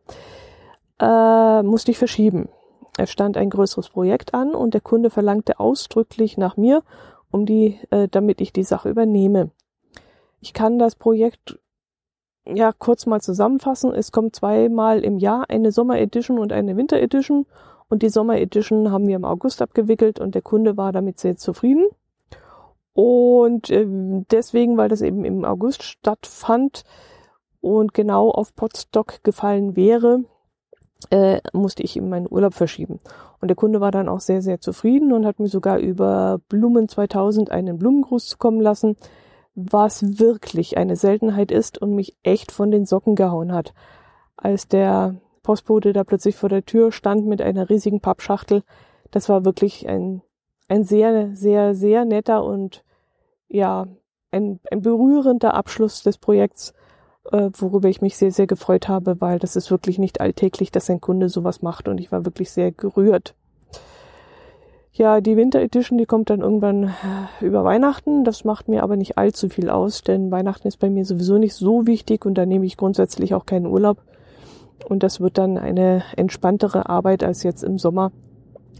äh, 1.00 1.62
musste 1.62 1.90
ich 1.90 1.98
verschieben. 1.98 2.48
Es 2.96 3.10
stand 3.10 3.36
ein 3.36 3.50
größeres 3.50 3.90
Projekt 3.90 4.34
an 4.34 4.54
und 4.54 4.72
der 4.72 4.80
Kunde 4.80 5.10
verlangte 5.10 5.58
ausdrücklich 5.60 6.38
nach 6.38 6.56
mir, 6.56 6.82
um 7.30 7.44
die, 7.44 7.80
äh, 7.90 8.08
damit 8.08 8.40
ich 8.40 8.52
die 8.52 8.62
Sache 8.62 8.88
übernehme. 8.88 9.50
Ich 10.40 10.52
kann 10.52 10.78
das 10.78 10.94
Projekt 10.94 11.58
ja, 12.46 12.72
kurz 12.72 13.06
mal 13.06 13.20
zusammenfassen. 13.20 13.92
Es 13.94 14.12
kommt 14.12 14.36
zweimal 14.36 15.02
im 15.02 15.18
Jahr 15.18 15.48
eine 15.48 15.72
Sommer 15.72 15.98
Edition 15.98 16.38
und 16.38 16.52
eine 16.52 16.76
Winter 16.76 17.00
Edition. 17.00 17.46
Und 17.94 18.02
die 18.02 18.08
Sommer 18.08 18.40
Edition 18.40 18.90
haben 18.90 19.06
wir 19.06 19.14
im 19.14 19.24
August 19.24 19.62
abgewickelt 19.62 20.18
und 20.18 20.34
der 20.34 20.42
Kunde 20.42 20.76
war 20.76 20.90
damit 20.90 21.20
sehr 21.20 21.36
zufrieden. 21.36 21.86
Und 22.92 23.70
äh, 23.70 23.86
deswegen, 24.32 24.76
weil 24.76 24.88
das 24.88 25.00
eben 25.00 25.24
im 25.24 25.44
August 25.44 25.84
stattfand 25.84 26.82
und 27.60 27.94
genau 27.94 28.32
auf 28.32 28.56
Podstock 28.56 29.22
gefallen 29.22 29.76
wäre, 29.76 30.24
äh, 31.10 31.38
musste 31.52 31.84
ich 31.84 31.94
ihm 31.94 32.08
meinen 32.08 32.26
Urlaub 32.28 32.54
verschieben. 32.54 32.98
Und 33.40 33.46
der 33.46 33.54
Kunde 33.54 33.80
war 33.80 33.92
dann 33.92 34.08
auch 34.08 34.18
sehr, 34.18 34.42
sehr 34.42 34.60
zufrieden 34.60 35.12
und 35.12 35.24
hat 35.24 35.38
mir 35.38 35.46
sogar 35.46 35.78
über 35.78 36.40
Blumen 36.48 36.88
2000 36.88 37.52
einen 37.52 37.78
Blumengruß 37.78 38.26
zukommen 38.26 38.60
lassen, 38.60 38.96
was 39.54 40.18
wirklich 40.18 40.78
eine 40.78 40.96
Seltenheit 40.96 41.52
ist 41.52 41.78
und 41.78 41.94
mich 41.94 42.16
echt 42.24 42.50
von 42.50 42.72
den 42.72 42.86
Socken 42.86 43.14
gehauen 43.14 43.52
hat. 43.52 43.72
Als 44.36 44.66
der 44.66 45.14
Postbote 45.44 45.92
da 45.92 46.02
plötzlich 46.02 46.34
vor 46.34 46.48
der 46.48 46.64
Tür 46.64 46.90
stand 46.90 47.26
mit 47.26 47.40
einer 47.40 47.70
riesigen 47.70 48.00
Pappschachtel, 48.00 48.64
das 49.12 49.28
war 49.28 49.44
wirklich 49.44 49.88
ein, 49.88 50.22
ein 50.66 50.82
sehr, 50.82 51.36
sehr, 51.36 51.76
sehr 51.76 52.04
netter 52.04 52.44
und 52.44 52.82
ja, 53.46 53.86
ein, 54.32 54.58
ein 54.72 54.82
berührender 54.82 55.54
Abschluss 55.54 56.02
des 56.02 56.18
Projekts 56.18 56.74
äh, 57.32 57.50
worüber 57.56 57.88
ich 57.88 58.02
mich 58.02 58.16
sehr, 58.16 58.32
sehr 58.32 58.46
gefreut 58.46 58.88
habe, 58.88 59.20
weil 59.20 59.38
das 59.38 59.56
ist 59.56 59.70
wirklich 59.70 59.98
nicht 59.98 60.20
alltäglich, 60.20 60.70
dass 60.70 60.90
ein 60.90 61.00
Kunde 61.00 61.28
sowas 61.28 61.62
macht 61.62 61.88
und 61.88 61.98
ich 61.98 62.12
war 62.12 62.24
wirklich 62.24 62.50
sehr 62.50 62.72
gerührt. 62.72 63.34
Ja, 64.92 65.20
die 65.20 65.36
Winter 65.36 65.60
Edition, 65.60 65.98
die 65.98 66.06
kommt 66.06 66.30
dann 66.30 66.40
irgendwann 66.40 66.84
äh, 66.84 67.44
über 67.44 67.64
Weihnachten. 67.64 68.22
Das 68.22 68.44
macht 68.44 68.68
mir 68.68 68.84
aber 68.84 68.96
nicht 68.96 69.18
allzu 69.18 69.48
viel 69.48 69.68
aus, 69.68 70.02
denn 70.02 70.30
Weihnachten 70.30 70.68
ist 70.68 70.76
bei 70.76 70.88
mir 70.88 71.04
sowieso 71.04 71.38
nicht 71.38 71.54
so 71.54 71.86
wichtig 71.86 72.24
und 72.24 72.34
da 72.34 72.46
nehme 72.46 72.64
ich 72.64 72.76
grundsätzlich 72.76 73.34
auch 73.34 73.44
keinen 73.44 73.66
Urlaub. 73.66 73.98
Und 74.84 75.02
das 75.02 75.20
wird 75.20 75.38
dann 75.38 75.58
eine 75.58 76.02
entspanntere 76.16 76.88
Arbeit 76.88 77.24
als 77.24 77.42
jetzt 77.42 77.64
im 77.64 77.78
Sommer, 77.78 78.12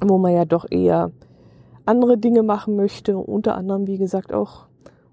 wo 0.01 0.19
man 0.19 0.33
ja 0.33 0.45
doch 0.45 0.67
eher 0.71 1.13
andere 1.87 2.19
Dinge 2.19 2.43
machen 2.43 2.77
möchte, 2.77 3.17
unter 3.17 3.57
anderem, 3.57 3.87
wie 3.87 3.99
gesagt, 3.99 4.33
auch 4.33 4.67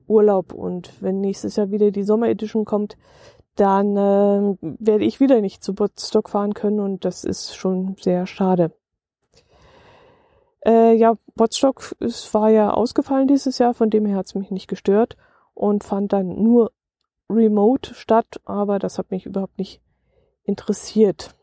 Urlaub. 0.07 0.53
Und 0.53 1.01
wenn 1.01 1.21
nächstes 1.21 1.55
Jahr 1.55 1.71
wieder 1.71 1.91
die 1.91 2.03
Sommer 2.03 2.27
Edition 2.27 2.65
kommt, 2.65 2.97
dann 3.55 3.97
äh, 3.97 4.57
werde 4.61 5.05
ich 5.05 5.19
wieder 5.19 5.41
nicht 5.41 5.63
zu 5.63 5.73
Botstock 5.73 6.29
fahren 6.29 6.53
können. 6.53 6.79
Und 6.79 7.05
das 7.05 7.23
ist 7.23 7.55
schon 7.55 7.95
sehr 7.99 8.25
schade. 8.25 8.71
Äh, 10.65 10.95
ja, 10.95 11.15
Botstock 11.35 11.95
es 11.99 12.33
war 12.33 12.49
ja 12.49 12.71
ausgefallen 12.71 13.27
dieses 13.27 13.57
Jahr, 13.57 13.73
von 13.73 13.89
dem 13.89 14.05
her 14.05 14.17
hat 14.17 14.27
es 14.27 14.35
mich 14.35 14.51
nicht 14.51 14.67
gestört. 14.67 15.17
Und 15.53 15.83
fand 15.83 16.13
dann 16.13 16.41
nur 16.41 16.71
remote 17.29 17.93
statt, 17.93 18.41
aber 18.45 18.79
das 18.79 18.97
hat 18.97 19.11
mich 19.11 19.25
überhaupt 19.25 19.57
nicht 19.57 19.81
interessiert. 20.51 21.33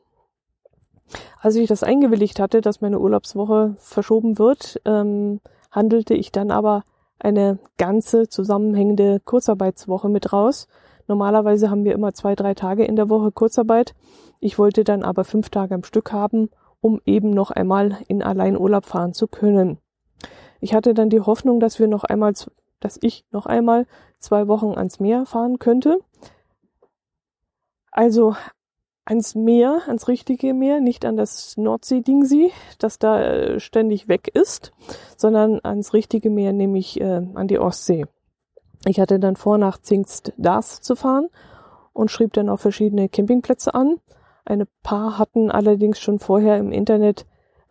Als 1.40 1.56
ich 1.56 1.66
das 1.66 1.82
eingewilligt 1.82 2.38
hatte, 2.38 2.60
dass 2.60 2.82
meine 2.82 3.00
Urlaubswoche 3.00 3.74
verschoben 3.78 4.38
wird, 4.38 4.80
ähm, 4.84 5.40
handelte 5.70 6.12
ich 6.12 6.30
dann 6.30 6.50
aber 6.50 6.84
eine 7.18 7.58
ganze 7.78 8.28
zusammenhängende 8.28 9.20
Kurzarbeitswoche 9.24 10.10
mit 10.10 10.32
raus. 10.32 10.68
Normalerweise 11.06 11.70
haben 11.70 11.84
wir 11.84 11.94
immer 11.94 12.12
zwei, 12.12 12.34
drei 12.34 12.52
Tage 12.52 12.84
in 12.84 12.96
der 12.96 13.08
Woche 13.08 13.32
Kurzarbeit. 13.32 13.94
Ich 14.40 14.58
wollte 14.58 14.84
dann 14.84 15.02
aber 15.02 15.24
fünf 15.24 15.48
Tage 15.48 15.74
am 15.74 15.84
Stück 15.84 16.12
haben, 16.12 16.50
um 16.80 17.00
eben 17.06 17.30
noch 17.30 17.50
einmal 17.50 17.96
in 18.08 18.22
Alleinurlaub 18.22 18.84
fahren 18.84 19.14
zu 19.14 19.26
können. 19.26 19.78
Ich 20.60 20.74
hatte 20.74 20.92
dann 20.92 21.08
die 21.08 21.20
Hoffnung, 21.20 21.60
dass 21.60 21.78
wir 21.78 21.88
noch 21.88 22.04
einmal, 22.04 22.34
dass 22.80 22.98
ich 23.00 23.24
noch 23.30 23.46
einmal 23.46 23.86
zwei 24.18 24.48
Wochen 24.48 24.76
ans 24.76 25.00
Meer 25.00 25.24
fahren 25.24 25.58
könnte. 25.58 25.98
Also 27.90 28.36
ans 29.08 29.34
Meer, 29.34 29.80
ans 29.86 30.06
richtige 30.06 30.52
Meer, 30.52 30.80
nicht 30.80 31.06
an 31.06 31.16
das 31.16 31.56
Nordsee-Dingsy, 31.56 32.52
das 32.78 32.98
da 32.98 33.22
äh, 33.22 33.60
ständig 33.60 34.08
weg 34.08 34.28
ist, 34.28 34.72
sondern 35.16 35.60
ans 35.62 35.94
richtige 35.94 36.28
Meer, 36.28 36.52
nämlich 36.52 37.00
äh, 37.00 37.22
an 37.34 37.48
die 37.48 37.58
Ostsee. 37.58 38.04
Ich 38.86 39.00
hatte 39.00 39.18
dann 39.18 39.36
vor, 39.36 39.56
nach 39.56 39.78
Zingst 39.78 40.34
Dars 40.36 40.82
zu 40.82 40.94
fahren 40.94 41.28
und 41.94 42.10
schrieb 42.10 42.34
dann 42.34 42.50
auch 42.50 42.60
verschiedene 42.60 43.08
Campingplätze 43.08 43.74
an. 43.74 43.96
Eine 44.44 44.66
paar 44.82 45.18
hatten 45.18 45.50
allerdings 45.50 45.98
schon 45.98 46.18
vorher 46.18 46.58
im 46.58 46.70
Internet 46.70 47.26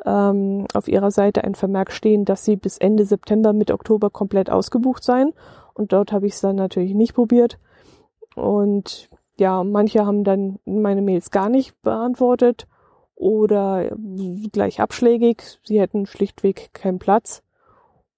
ähm, 0.06 0.65
auf 0.74 0.88
ihrer 0.88 1.12
Seite 1.12 1.44
ein 1.44 1.56
Vermerk 1.56 1.91
stehen, 1.91 2.25
dass 2.25 2.46
sie 2.46 2.56
bis 2.56 2.79
Ende 2.79 3.06
September 3.06 3.53
mit 3.53 3.70
Oktober 3.70 4.10
komplett 4.10 4.50
ausgebucht 4.50 5.03
seien. 5.03 5.34
Und 5.75 5.94
dort 5.94 6.12
habe 6.12 6.25
ich 6.25 6.34
es 6.34 6.41
dann 6.41 6.56
natürlich 6.56 6.96
nicht 6.96 7.13
probiert. 7.13 7.60
Und 8.36 9.10
ja, 9.39 9.63
manche 9.63 10.06
haben 10.06 10.24
dann 10.24 10.60
meine 10.65 11.01
Mails 11.01 11.32
gar 11.32 11.50
nicht 11.50 11.79
beantwortet 11.82 12.67
oder 13.15 13.91
gleich 14.51 14.82
abschlägig. 14.82 15.60
Sie 15.63 15.79
hätten 15.79 16.06
schlichtweg 16.06 16.74
keinen 16.74 17.00
Platz. 17.00 17.44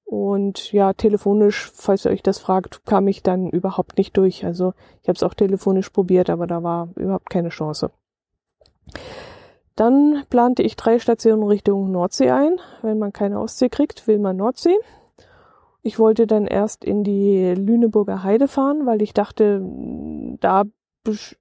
Und 0.06 0.72
ja, 0.72 0.94
telefonisch, 0.94 1.72
falls 1.76 2.06
ihr 2.06 2.12
euch 2.12 2.24
das 2.24 2.40
fragt, 2.40 2.86
kam 2.86 3.08
ich 3.08 3.22
dann 3.22 3.50
überhaupt 3.50 3.98
nicht 3.98 4.18
durch. 4.18 4.44
Also 4.44 4.74
ich 5.04 5.08
habe 5.08 5.16
es 5.16 5.24
auch 5.24 5.36
telefonisch 5.36 5.90
probiert, 5.92 6.30
aber 6.30 6.48
da 6.48 6.64
war 6.64 6.90
überhaupt 6.96 7.30
keine 7.30 7.50
Chance. 7.50 7.92
Dann 9.76 10.24
plante 10.30 10.64
ich 10.64 10.76
drei 10.76 11.00
Stationen 11.00 11.44
Richtung 11.44 11.92
Nordsee 11.92 12.32
ein. 12.32 12.60
Wenn 12.82 12.98
man 12.98 13.14
keine 13.14 13.40
Ostsee 13.40 13.70
kriegt, 13.70 14.08
will 14.08 14.20
man 14.20 14.36
Nordsee. 14.36 14.76
Ich 15.84 16.00
wollte 16.00 16.28
dann 16.28 16.48
erst 16.48 16.84
in 16.84 17.04
die 17.04 17.54
Lüneburger 17.54 18.24
Heide 18.24 18.48
fahren, 18.48 18.86
weil 18.86 19.02
ich 19.02 19.14
dachte, 19.14 19.62
da 20.42 20.64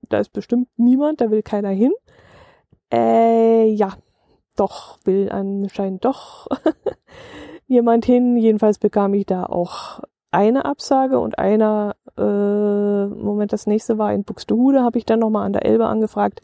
da 0.09 0.19
ist 0.19 0.33
bestimmt 0.33 0.69
niemand, 0.77 1.21
da 1.21 1.31
will 1.31 1.43
keiner 1.43 1.71
hin. 1.71 1.93
Äh, 2.93 3.69
ja, 3.71 3.95
doch, 4.57 4.99
will 5.05 5.31
anscheinend 5.31 6.05
doch 6.05 6.49
jemand 7.67 8.05
hin. 8.05 8.37
Jedenfalls 8.37 8.79
bekam 8.79 9.15
ich 9.15 9.27
da 9.27 9.45
auch 9.45 10.01
eine 10.31 10.65
Absage 10.65 11.19
und 11.19 11.39
einer, 11.39 11.97
äh, 12.17 13.07
Moment, 13.07 13.53
das 13.53 13.67
nächste 13.67 13.99
war 13.99 14.13
in 14.13 14.25
Buxtehude, 14.25 14.83
habe 14.83 14.99
ich 14.99 15.07
dann 15.07 15.21
nochmal 15.21 15.47
an 15.47 15.53
der 15.53 15.65
Elbe 15.65 15.87
angefragt 15.87 16.43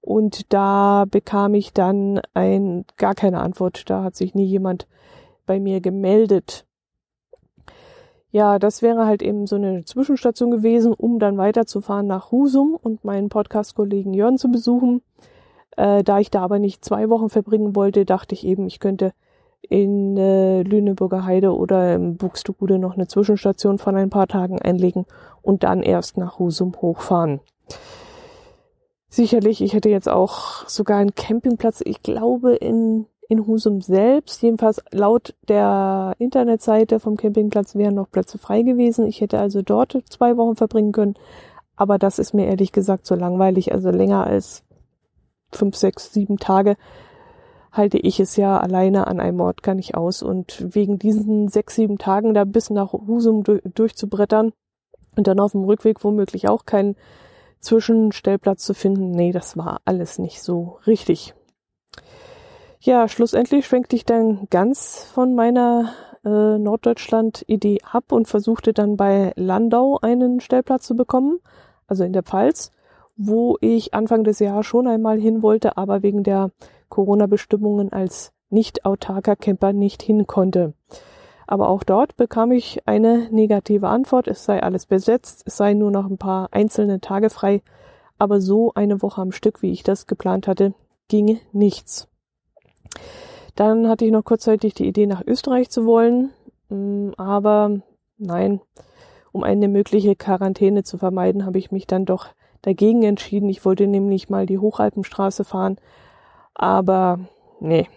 und 0.00 0.52
da 0.52 1.04
bekam 1.10 1.54
ich 1.54 1.72
dann 1.72 2.20
ein, 2.34 2.84
gar 2.96 3.14
keine 3.14 3.40
Antwort. 3.40 3.88
Da 3.88 4.02
hat 4.02 4.16
sich 4.16 4.34
nie 4.34 4.44
jemand 4.44 4.86
bei 5.46 5.60
mir 5.60 5.80
gemeldet 5.80 6.66
ja, 8.32 8.58
das 8.58 8.80
wäre 8.80 9.06
halt 9.06 9.22
eben 9.22 9.46
so 9.46 9.56
eine 9.56 9.84
Zwischenstation 9.84 10.50
gewesen, 10.50 10.94
um 10.94 11.18
dann 11.18 11.36
weiterzufahren 11.36 12.06
nach 12.06 12.32
Husum 12.32 12.78
und 12.82 13.04
meinen 13.04 13.28
Podcast-Kollegen 13.28 14.14
Jörn 14.14 14.38
zu 14.38 14.50
besuchen. 14.50 15.02
Äh, 15.76 16.02
da 16.02 16.18
ich 16.18 16.30
da 16.30 16.40
aber 16.40 16.58
nicht 16.58 16.82
zwei 16.82 17.10
Wochen 17.10 17.28
verbringen 17.28 17.76
wollte, 17.76 18.06
dachte 18.06 18.34
ich 18.34 18.46
eben, 18.46 18.66
ich 18.66 18.80
könnte 18.80 19.12
in 19.60 20.16
äh, 20.16 20.62
Lüneburger 20.62 21.26
Heide 21.26 21.54
oder 21.54 21.94
im 21.94 22.16
Buxtehude 22.16 22.78
noch 22.78 22.94
eine 22.94 23.06
Zwischenstation 23.06 23.78
von 23.78 23.96
ein 23.96 24.10
paar 24.10 24.26
Tagen 24.26 24.60
einlegen 24.60 25.04
und 25.42 25.62
dann 25.62 25.82
erst 25.82 26.16
nach 26.16 26.38
Husum 26.38 26.74
hochfahren. 26.80 27.40
Sicherlich, 29.10 29.60
ich 29.60 29.74
hätte 29.74 29.90
jetzt 29.90 30.08
auch 30.08 30.66
sogar 30.68 30.98
einen 30.98 31.14
Campingplatz, 31.14 31.82
ich 31.84 32.02
glaube 32.02 32.54
in 32.54 33.06
in 33.32 33.46
Husum 33.46 33.80
selbst, 33.80 34.42
jedenfalls 34.42 34.82
laut 34.90 35.34
der 35.48 36.14
Internetseite 36.18 37.00
vom 37.00 37.16
Campingplatz 37.16 37.74
wären 37.74 37.94
noch 37.94 38.10
Plätze 38.10 38.36
frei 38.36 38.60
gewesen. 38.60 39.06
Ich 39.06 39.22
hätte 39.22 39.38
also 39.38 39.62
dort 39.62 39.96
zwei 40.10 40.36
Wochen 40.36 40.54
verbringen 40.54 40.92
können. 40.92 41.14
Aber 41.76 41.98
das 41.98 42.18
ist 42.18 42.34
mir 42.34 42.46
ehrlich 42.46 42.72
gesagt 42.72 43.06
so 43.06 43.14
langweilig. 43.14 43.72
Also 43.72 43.90
länger 43.90 44.26
als 44.26 44.64
fünf, 45.50 45.76
sechs, 45.76 46.12
sieben 46.12 46.36
Tage 46.36 46.76
halte 47.72 47.96
ich 47.96 48.20
es 48.20 48.36
ja 48.36 48.58
alleine 48.58 49.06
an 49.06 49.18
einem 49.18 49.40
Ort 49.40 49.62
gar 49.62 49.74
nicht 49.74 49.94
aus. 49.94 50.22
Und 50.22 50.74
wegen 50.74 50.98
diesen 50.98 51.48
sechs, 51.48 51.74
sieben 51.76 51.96
Tagen 51.96 52.34
da 52.34 52.44
bis 52.44 52.68
nach 52.68 52.92
Husum 52.92 53.44
durchzubrettern 53.44 54.52
und 55.16 55.26
dann 55.26 55.40
auf 55.40 55.52
dem 55.52 55.64
Rückweg 55.64 56.04
womöglich 56.04 56.48
auch 56.48 56.66
keinen 56.66 56.96
Zwischenstellplatz 57.60 58.62
zu 58.62 58.74
finden, 58.74 59.12
nee, 59.12 59.32
das 59.32 59.56
war 59.56 59.80
alles 59.86 60.18
nicht 60.18 60.42
so 60.42 60.78
richtig. 60.86 61.34
Ja, 62.84 63.06
schlussendlich 63.06 63.64
schwenkte 63.64 63.94
ich 63.94 64.04
dann 64.04 64.48
ganz 64.50 65.04
von 65.04 65.36
meiner 65.36 65.92
äh, 66.24 66.58
Norddeutschland-Idee 66.58 67.78
ab 67.88 68.10
und 68.10 68.26
versuchte 68.26 68.72
dann 68.72 68.96
bei 68.96 69.32
Landau 69.36 70.00
einen 70.02 70.40
Stellplatz 70.40 70.88
zu 70.88 70.96
bekommen, 70.96 71.38
also 71.86 72.02
in 72.02 72.12
der 72.12 72.24
Pfalz, 72.24 72.72
wo 73.16 73.56
ich 73.60 73.94
Anfang 73.94 74.24
des 74.24 74.40
Jahres 74.40 74.66
schon 74.66 74.88
einmal 74.88 75.20
hin 75.20 75.42
wollte, 75.42 75.76
aber 75.76 76.02
wegen 76.02 76.24
der 76.24 76.50
Corona-Bestimmungen 76.88 77.92
als 77.92 78.32
nicht 78.50 78.84
autarker 78.84 79.36
Camper 79.36 79.72
nicht 79.72 80.02
hin 80.02 80.26
konnte. 80.26 80.74
Aber 81.46 81.68
auch 81.68 81.84
dort 81.84 82.16
bekam 82.16 82.50
ich 82.50 82.88
eine 82.88 83.28
negative 83.30 83.86
Antwort, 83.86 84.26
es 84.26 84.44
sei 84.44 84.60
alles 84.60 84.86
besetzt, 84.86 85.44
es 85.46 85.56
sei 85.56 85.74
nur 85.74 85.92
noch 85.92 86.10
ein 86.10 86.18
paar 86.18 86.48
einzelne 86.50 87.00
Tage 87.00 87.30
frei, 87.30 87.62
aber 88.18 88.40
so 88.40 88.74
eine 88.74 89.02
Woche 89.02 89.22
am 89.22 89.30
Stück, 89.30 89.62
wie 89.62 89.70
ich 89.70 89.84
das 89.84 90.08
geplant 90.08 90.48
hatte, 90.48 90.74
ging 91.06 91.38
nichts. 91.52 92.08
Dann 93.54 93.88
hatte 93.88 94.04
ich 94.04 94.10
noch 94.10 94.24
kurzzeitig 94.24 94.74
die 94.74 94.86
Idee, 94.86 95.06
nach 95.06 95.22
Österreich 95.26 95.70
zu 95.70 95.84
wollen, 95.84 96.30
mm, 96.68 97.10
aber 97.16 97.80
nein, 98.18 98.60
um 99.32 99.44
eine 99.44 99.68
mögliche 99.68 100.16
Quarantäne 100.16 100.84
zu 100.84 100.98
vermeiden, 100.98 101.44
habe 101.46 101.58
ich 101.58 101.70
mich 101.70 101.86
dann 101.86 102.04
doch 102.04 102.28
dagegen 102.62 103.02
entschieden. 103.02 103.48
Ich 103.48 103.64
wollte 103.64 103.86
nämlich 103.86 104.30
mal 104.30 104.46
die 104.46 104.58
Hochalpenstraße 104.58 105.44
fahren, 105.44 105.76
aber 106.54 107.20
nee, 107.60 107.88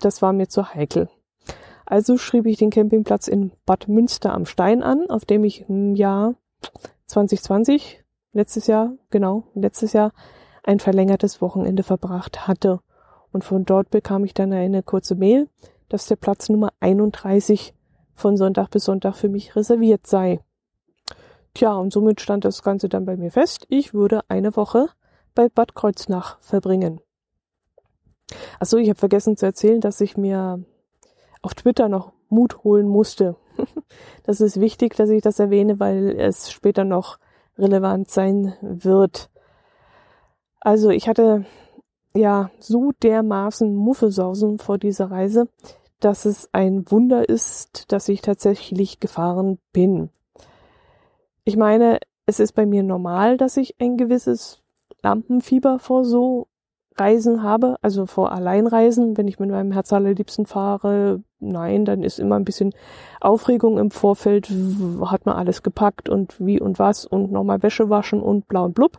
das 0.00 0.22
war 0.22 0.32
mir 0.32 0.48
zu 0.48 0.74
heikel. 0.74 1.08
Also 1.86 2.18
schrieb 2.18 2.46
ich 2.46 2.56
den 2.56 2.70
Campingplatz 2.70 3.26
in 3.26 3.50
Bad 3.66 3.88
Münster 3.88 4.32
am 4.32 4.46
Stein 4.46 4.82
an, 4.82 5.10
auf 5.10 5.24
dem 5.24 5.42
ich 5.44 5.68
im 5.68 5.96
Jahr 5.96 6.34
2020, 7.06 8.04
letztes 8.32 8.68
Jahr, 8.68 8.92
genau, 9.10 9.42
letztes 9.54 9.92
Jahr, 9.92 10.12
ein 10.62 10.78
verlängertes 10.78 11.42
Wochenende 11.42 11.82
verbracht 11.82 12.46
hatte. 12.46 12.80
Und 13.32 13.44
von 13.44 13.64
dort 13.64 13.90
bekam 13.90 14.24
ich 14.24 14.34
dann 14.34 14.52
eine 14.52 14.82
kurze 14.82 15.14
Mail, 15.14 15.48
dass 15.88 16.06
der 16.06 16.16
Platz 16.16 16.48
Nummer 16.48 16.72
31 16.80 17.74
von 18.14 18.36
Sonntag 18.36 18.70
bis 18.70 18.84
Sonntag 18.84 19.14
für 19.14 19.28
mich 19.28 19.56
reserviert 19.56 20.06
sei. 20.06 20.40
Tja, 21.54 21.74
und 21.74 21.92
somit 21.92 22.20
stand 22.20 22.44
das 22.44 22.62
Ganze 22.62 22.88
dann 22.88 23.04
bei 23.04 23.16
mir 23.16 23.30
fest. 23.30 23.66
Ich 23.68 23.92
würde 23.92 24.20
eine 24.28 24.54
Woche 24.56 24.88
bei 25.34 25.48
Bad 25.48 25.74
Kreuznach 25.74 26.38
verbringen. 26.40 27.00
Achso, 28.60 28.76
ich 28.76 28.88
habe 28.88 28.98
vergessen 28.98 29.36
zu 29.36 29.46
erzählen, 29.46 29.80
dass 29.80 30.00
ich 30.00 30.16
mir 30.16 30.62
auf 31.42 31.54
Twitter 31.54 31.88
noch 31.88 32.12
Mut 32.28 32.62
holen 32.62 32.86
musste. 32.88 33.36
das 34.22 34.40
ist 34.40 34.60
wichtig, 34.60 34.94
dass 34.94 35.10
ich 35.10 35.22
das 35.22 35.38
erwähne, 35.38 35.80
weil 35.80 36.14
es 36.18 36.52
später 36.52 36.84
noch 36.84 37.18
relevant 37.58 38.10
sein 38.10 38.54
wird. 38.60 39.30
Also 40.60 40.90
ich 40.90 41.08
hatte 41.08 41.44
ja 42.14 42.50
so 42.58 42.92
dermaßen 43.02 43.74
Muffelsausen 43.74 44.58
vor 44.58 44.78
dieser 44.78 45.10
Reise, 45.10 45.48
dass 46.00 46.24
es 46.24 46.48
ein 46.52 46.90
Wunder 46.90 47.28
ist, 47.28 47.92
dass 47.92 48.08
ich 48.08 48.22
tatsächlich 48.22 49.00
gefahren 49.00 49.58
bin. 49.72 50.10
Ich 51.44 51.56
meine, 51.56 51.98
es 52.26 52.40
ist 52.40 52.52
bei 52.52 52.66
mir 52.66 52.82
normal, 52.82 53.36
dass 53.36 53.56
ich 53.56 53.80
ein 53.80 53.96
gewisses 53.96 54.62
Lampenfieber 55.02 55.78
vor 55.78 56.04
so 56.04 56.48
Reisen 56.96 57.42
habe, 57.42 57.76
also 57.82 58.06
vor 58.06 58.32
Alleinreisen, 58.32 59.16
wenn 59.16 59.28
ich 59.28 59.38
mit 59.38 59.50
meinem 59.50 59.72
Herz 59.72 59.92
allerliebsten 59.92 60.46
fahre, 60.46 61.22
nein, 61.38 61.84
dann 61.84 62.02
ist 62.02 62.18
immer 62.18 62.36
ein 62.36 62.44
bisschen 62.44 62.72
Aufregung 63.20 63.78
im 63.78 63.90
Vorfeld, 63.90 64.52
hat 65.04 65.24
man 65.24 65.36
alles 65.36 65.62
gepackt 65.62 66.08
und 66.08 66.34
wie 66.38 66.60
und 66.60 66.78
was 66.78 67.06
und 67.06 67.32
nochmal 67.32 67.62
Wäsche 67.62 67.88
waschen 67.88 68.20
und 68.20 68.48
blau 68.48 68.64
und 68.64 68.74
blub. 68.74 68.98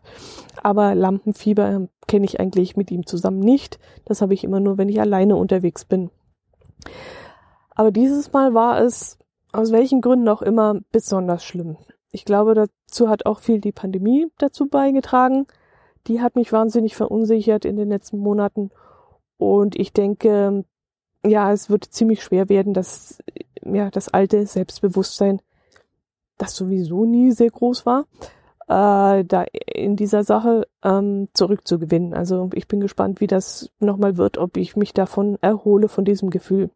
Aber 0.63 0.95
Lampenfieber 0.95 1.87
kenne 2.07 2.25
ich 2.25 2.39
eigentlich 2.39 2.75
mit 2.75 2.91
ihm 2.91 3.05
zusammen 3.05 3.39
nicht. 3.39 3.79
Das 4.05 4.21
habe 4.21 4.33
ich 4.33 4.43
immer 4.43 4.59
nur, 4.59 4.77
wenn 4.77 4.89
ich 4.89 4.99
alleine 4.99 5.35
unterwegs 5.35 5.85
bin. 5.85 6.09
Aber 7.75 7.91
dieses 7.91 8.33
Mal 8.33 8.53
war 8.53 8.81
es 8.81 9.17
aus 9.51 9.71
welchen 9.71 10.01
Gründen 10.01 10.29
auch 10.29 10.41
immer 10.41 10.79
besonders 10.91 11.43
schlimm. 11.43 11.77
Ich 12.11 12.25
glaube, 12.25 12.53
dazu 12.53 13.09
hat 13.09 13.25
auch 13.25 13.39
viel 13.39 13.59
die 13.59 13.71
Pandemie 13.71 14.27
dazu 14.37 14.67
beigetragen 14.67 15.45
die 16.07 16.21
hat 16.21 16.35
mich 16.35 16.51
wahnsinnig 16.51 16.95
verunsichert 16.95 17.65
in 17.65 17.75
den 17.75 17.89
letzten 17.89 18.17
Monaten. 18.17 18.71
Und 19.37 19.79
ich 19.79 19.93
denke, 19.93 20.65
ja, 21.25 21.51
es 21.51 21.69
wird 21.69 21.85
ziemlich 21.85 22.23
schwer 22.23 22.49
werden, 22.49 22.73
dass 22.73 23.19
ja, 23.63 23.89
das 23.89 24.09
alte 24.09 24.45
Selbstbewusstsein, 24.45 25.41
das 26.37 26.55
sowieso 26.55 27.05
nie 27.05 27.31
sehr 27.31 27.49
groß 27.49 27.85
war, 27.85 28.05
äh, 28.67 29.25
da 29.25 29.45
in 29.73 29.95
dieser 29.95 30.23
Sache 30.23 30.67
ähm, 30.83 31.27
zurückzugewinnen. 31.33 32.13
Also 32.13 32.49
ich 32.53 32.67
bin 32.67 32.79
gespannt, 32.79 33.21
wie 33.21 33.27
das 33.27 33.69
nochmal 33.79 34.17
wird, 34.17 34.37
ob 34.37 34.57
ich 34.57 34.75
mich 34.75 34.93
davon 34.93 35.37
erhole, 35.41 35.87
von 35.87 36.05
diesem 36.05 36.29
Gefühl. 36.29 36.71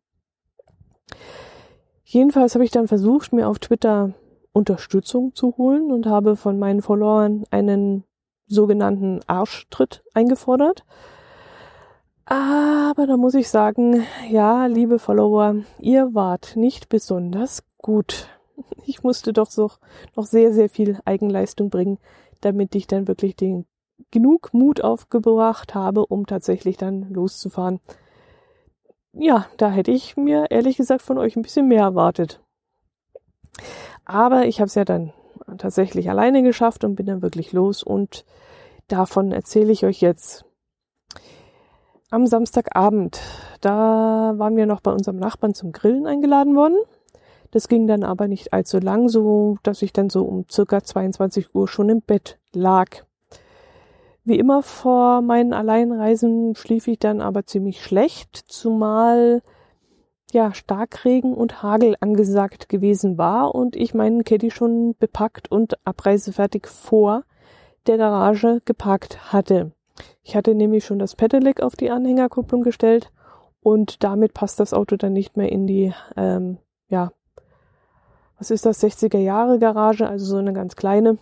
Jedenfalls 2.03 2.53
habe 2.53 2.63
ich 2.63 2.71
dann 2.71 2.87
versucht, 2.87 3.33
mir 3.33 3.47
auf 3.47 3.59
Twitter 3.59 4.13
Unterstützung 4.53 5.33
zu 5.35 5.57
holen 5.57 5.91
und 5.91 6.05
habe 6.05 6.35
von 6.35 6.57
meinen 6.57 6.81
Followern 6.81 7.43
einen 7.51 8.03
sogenannten 8.47 9.21
Arschtritt 9.27 10.03
eingefordert. 10.13 10.83
Aber 12.25 13.05
da 13.05 13.17
muss 13.17 13.35
ich 13.35 13.49
sagen, 13.49 14.03
ja, 14.29 14.65
liebe 14.65 14.97
Follower, 14.97 15.57
ihr 15.79 16.13
wart 16.13 16.55
nicht 16.55 16.89
besonders 16.89 17.63
gut. 17.77 18.29
Ich 18.85 19.03
musste 19.03 19.31
doch 19.31 19.51
so 19.51 19.69
noch 20.15 20.25
sehr, 20.25 20.51
sehr 20.51 20.69
viel 20.69 20.99
Eigenleistung 21.05 21.69
bringen, 21.69 21.99
damit 22.41 22.73
ich 22.73 22.87
dann 22.87 23.07
wirklich 23.07 23.35
den 23.35 23.65
genug 24.11 24.53
Mut 24.53 24.81
aufgebracht 24.81 25.75
habe, 25.75 26.05
um 26.05 26.25
tatsächlich 26.25 26.77
dann 26.77 27.09
loszufahren. 27.13 27.79
Ja, 29.13 29.45
da 29.57 29.69
hätte 29.69 29.91
ich 29.91 30.17
mir 30.17 30.47
ehrlich 30.49 30.77
gesagt 30.77 31.01
von 31.01 31.17
euch 31.17 31.35
ein 31.35 31.41
bisschen 31.41 31.67
mehr 31.67 31.83
erwartet. 31.83 32.41
Aber 34.03 34.45
ich 34.45 34.59
habe 34.59 34.67
es 34.67 34.75
ja 34.75 34.83
dann 34.83 35.13
tatsächlich 35.57 36.09
alleine 36.09 36.43
geschafft 36.43 36.83
und 36.83 36.95
bin 36.95 37.05
dann 37.05 37.21
wirklich 37.21 37.53
los 37.53 37.83
und 37.83 38.25
davon 38.87 39.31
erzähle 39.31 39.71
ich 39.71 39.85
euch 39.85 40.01
jetzt. 40.01 40.45
Am 42.11 42.27
Samstagabend, 42.27 43.19
da 43.61 44.33
waren 44.37 44.55
wir 44.55 44.65
noch 44.65 44.81
bei 44.81 44.91
unserem 44.91 45.17
Nachbarn 45.17 45.53
zum 45.53 45.71
Grillen 45.71 46.05
eingeladen 46.05 46.55
worden. 46.55 46.77
Das 47.51 47.67
ging 47.67 47.87
dann 47.87 48.03
aber 48.03 48.27
nicht 48.27 48.53
allzu 48.53 48.79
lang, 48.79 49.09
so 49.09 49.57
dass 49.63 49.81
ich 49.81 49.93
dann 49.93 50.09
so 50.09 50.23
um 50.23 50.45
circa 50.49 50.83
22 50.83 51.55
Uhr 51.55 51.67
schon 51.67 51.89
im 51.89 52.01
Bett 52.01 52.37
lag. 52.53 53.05
Wie 54.23 54.39
immer 54.39 54.63
vor 54.63 55.21
meinen 55.21 55.53
Alleinreisen 55.53 56.55
schlief 56.55 56.87
ich 56.87 56.99
dann 56.99 57.21
aber 57.21 57.45
ziemlich 57.45 57.83
schlecht, 57.83 58.35
zumal 58.35 59.41
ja, 60.35 60.53
Starkregen 60.53 61.33
und 61.33 61.63
Hagel 61.63 61.95
angesagt 62.01 62.67
gewesen 62.67 63.17
war 63.17 63.55
und 63.55 63.77
ich 63.77 63.93
meinen 63.93 64.25
Caddy 64.25 64.51
schon 64.51 64.93
bepackt 64.99 65.49
und 65.49 65.75
abreisefertig 65.87 66.67
vor 66.67 67.23
der 67.87 67.97
Garage 67.97 68.61
geparkt 68.65 69.31
hatte. 69.31 69.71
Ich 70.23 70.35
hatte 70.35 70.53
nämlich 70.53 70.83
schon 70.83 70.99
das 70.99 71.15
Pedelec 71.15 71.61
auf 71.61 71.77
die 71.77 71.89
Anhängerkupplung 71.89 72.63
gestellt 72.63 73.13
und 73.61 74.03
damit 74.03 74.33
passt 74.33 74.59
das 74.59 74.73
Auto 74.73 74.97
dann 74.97 75.13
nicht 75.13 75.37
mehr 75.37 75.49
in 75.49 75.67
die, 75.67 75.93
ähm, 76.17 76.57
ja, 76.89 77.13
was 78.37 78.51
ist 78.51 78.65
das, 78.65 78.83
60er 78.83 79.19
Jahre 79.19 79.57
Garage, 79.57 80.05
also 80.05 80.25
so 80.25 80.37
eine 80.37 80.51
ganz 80.51 80.75
kleine. 80.75 81.17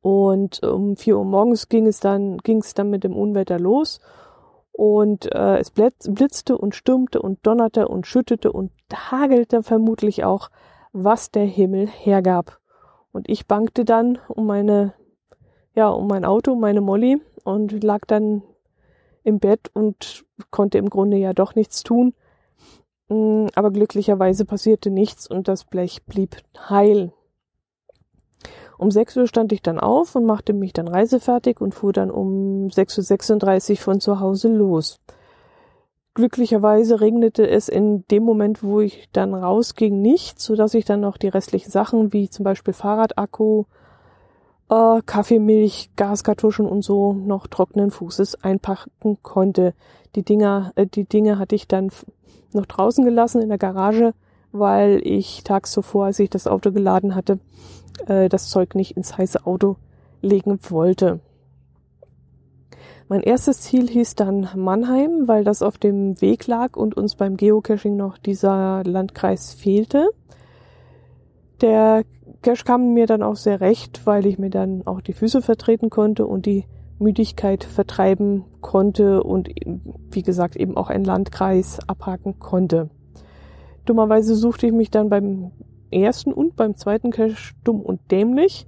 Und 0.00 0.60
um 0.64 0.96
vier 0.96 1.18
Uhr 1.18 1.24
morgens 1.24 1.68
ging 1.68 1.86
es 1.86 2.00
dann, 2.00 2.38
ging 2.38 2.58
es 2.58 2.74
dann 2.74 2.90
mit 2.90 3.04
dem 3.04 3.14
Unwetter 3.14 3.60
los 3.60 4.00
und 4.76 5.32
äh, 5.32 5.58
es 5.58 5.70
blitzte 5.70 6.58
und 6.58 6.74
stürmte 6.74 7.22
und 7.22 7.46
donnerte 7.46 7.86
und 7.86 8.08
schüttete 8.08 8.50
und 8.50 8.72
hagelte 8.92 9.62
vermutlich 9.62 10.24
auch, 10.24 10.50
was 10.92 11.30
der 11.30 11.44
Himmel 11.44 11.86
hergab. 11.86 12.58
Und 13.12 13.28
ich 13.30 13.46
bangte 13.46 13.84
dann 13.84 14.18
um 14.26 14.46
meine, 14.46 14.92
ja, 15.76 15.88
um 15.88 16.08
mein 16.08 16.24
Auto, 16.24 16.56
meine 16.56 16.80
Molly 16.80 17.22
und 17.44 17.84
lag 17.84 18.00
dann 18.08 18.42
im 19.22 19.38
Bett 19.38 19.70
und 19.74 20.24
konnte 20.50 20.78
im 20.78 20.90
Grunde 20.90 21.18
ja 21.18 21.32
doch 21.34 21.54
nichts 21.54 21.84
tun. 21.84 22.12
Mm, 23.08 23.46
aber 23.54 23.70
glücklicherweise 23.70 24.44
passierte 24.44 24.90
nichts 24.90 25.28
und 25.28 25.46
das 25.46 25.64
Blech 25.64 26.04
blieb 26.04 26.38
heil. 26.68 27.12
Um 28.84 28.90
6 28.90 29.16
Uhr 29.16 29.26
stand 29.26 29.50
ich 29.52 29.62
dann 29.62 29.80
auf 29.80 30.14
und 30.14 30.26
machte 30.26 30.52
mich 30.52 30.74
dann 30.74 30.88
reisefertig 30.88 31.58
und 31.58 31.74
fuhr 31.74 31.94
dann 31.94 32.10
um 32.10 32.66
6.36 32.66 33.70
Uhr 33.70 33.76
von 33.78 33.98
zu 33.98 34.20
Hause 34.20 34.48
los. 34.48 35.00
Glücklicherweise 36.12 37.00
regnete 37.00 37.48
es 37.48 37.70
in 37.70 38.06
dem 38.08 38.24
Moment, 38.24 38.62
wo 38.62 38.80
ich 38.80 39.08
dann 39.12 39.32
rausging, 39.32 40.02
nicht, 40.02 40.38
so 40.38 40.54
dass 40.54 40.74
ich 40.74 40.84
dann 40.84 41.00
noch 41.00 41.16
die 41.16 41.28
restlichen 41.28 41.70
Sachen 41.70 42.12
wie 42.12 42.28
zum 42.28 42.44
Beispiel 42.44 42.74
Fahrradakku, 42.74 43.64
äh, 44.68 45.00
Kaffeemilch, 45.06 45.92
Gaskartuschen 45.96 46.66
und 46.66 46.82
so 46.82 47.14
noch 47.14 47.46
trockenen 47.46 47.90
Fußes 47.90 48.44
einpacken 48.44 49.16
konnte. 49.22 49.72
Die 50.14 50.24
Dinger, 50.24 50.72
äh, 50.74 50.86
die 50.86 51.08
Dinge 51.08 51.38
hatte 51.38 51.54
ich 51.54 51.66
dann 51.66 51.88
noch 52.52 52.66
draußen 52.66 53.02
gelassen 53.02 53.40
in 53.40 53.48
der 53.48 53.56
Garage, 53.56 54.12
weil 54.54 55.00
ich 55.04 55.42
tags 55.42 55.72
zuvor, 55.72 56.06
als 56.06 56.20
ich 56.20 56.30
das 56.30 56.46
Auto 56.46 56.70
geladen 56.70 57.14
hatte, 57.14 57.40
äh, 58.06 58.28
das 58.28 58.48
Zeug 58.48 58.74
nicht 58.74 58.96
ins 58.96 59.18
heiße 59.18 59.44
Auto 59.46 59.76
legen 60.22 60.58
wollte. 60.68 61.20
Mein 63.08 63.20
erstes 63.20 63.60
Ziel 63.60 63.88
hieß 63.88 64.14
dann 64.14 64.48
Mannheim, 64.56 65.26
weil 65.26 65.44
das 65.44 65.60
auf 65.60 65.76
dem 65.76 66.20
Weg 66.22 66.46
lag 66.46 66.76
und 66.76 66.96
uns 66.96 67.16
beim 67.16 67.36
Geocaching 67.36 67.96
noch 67.96 68.16
dieser 68.16 68.82
Landkreis 68.84 69.52
fehlte. 69.52 70.08
Der 71.60 72.04
Cache 72.42 72.64
kam 72.64 72.94
mir 72.94 73.06
dann 73.06 73.22
auch 73.22 73.36
sehr 73.36 73.60
recht, 73.60 74.06
weil 74.06 74.24
ich 74.24 74.38
mir 74.38 74.50
dann 74.50 74.86
auch 74.86 75.00
die 75.00 75.12
Füße 75.12 75.42
vertreten 75.42 75.90
konnte 75.90 76.26
und 76.26 76.46
die 76.46 76.64
Müdigkeit 76.98 77.64
vertreiben 77.64 78.44
konnte 78.60 79.22
und 79.22 79.48
wie 80.10 80.22
gesagt 80.22 80.56
eben 80.56 80.76
auch 80.76 80.90
einen 80.90 81.04
Landkreis 81.04 81.80
abhaken 81.86 82.38
konnte. 82.38 82.88
Dummerweise 83.84 84.34
suchte 84.34 84.66
ich 84.66 84.72
mich 84.72 84.90
dann 84.90 85.08
beim 85.08 85.50
ersten 85.90 86.32
und 86.32 86.56
beim 86.56 86.76
zweiten 86.76 87.10
Cache 87.10 87.54
dumm 87.64 87.80
und 87.80 88.00
dämlich. 88.10 88.66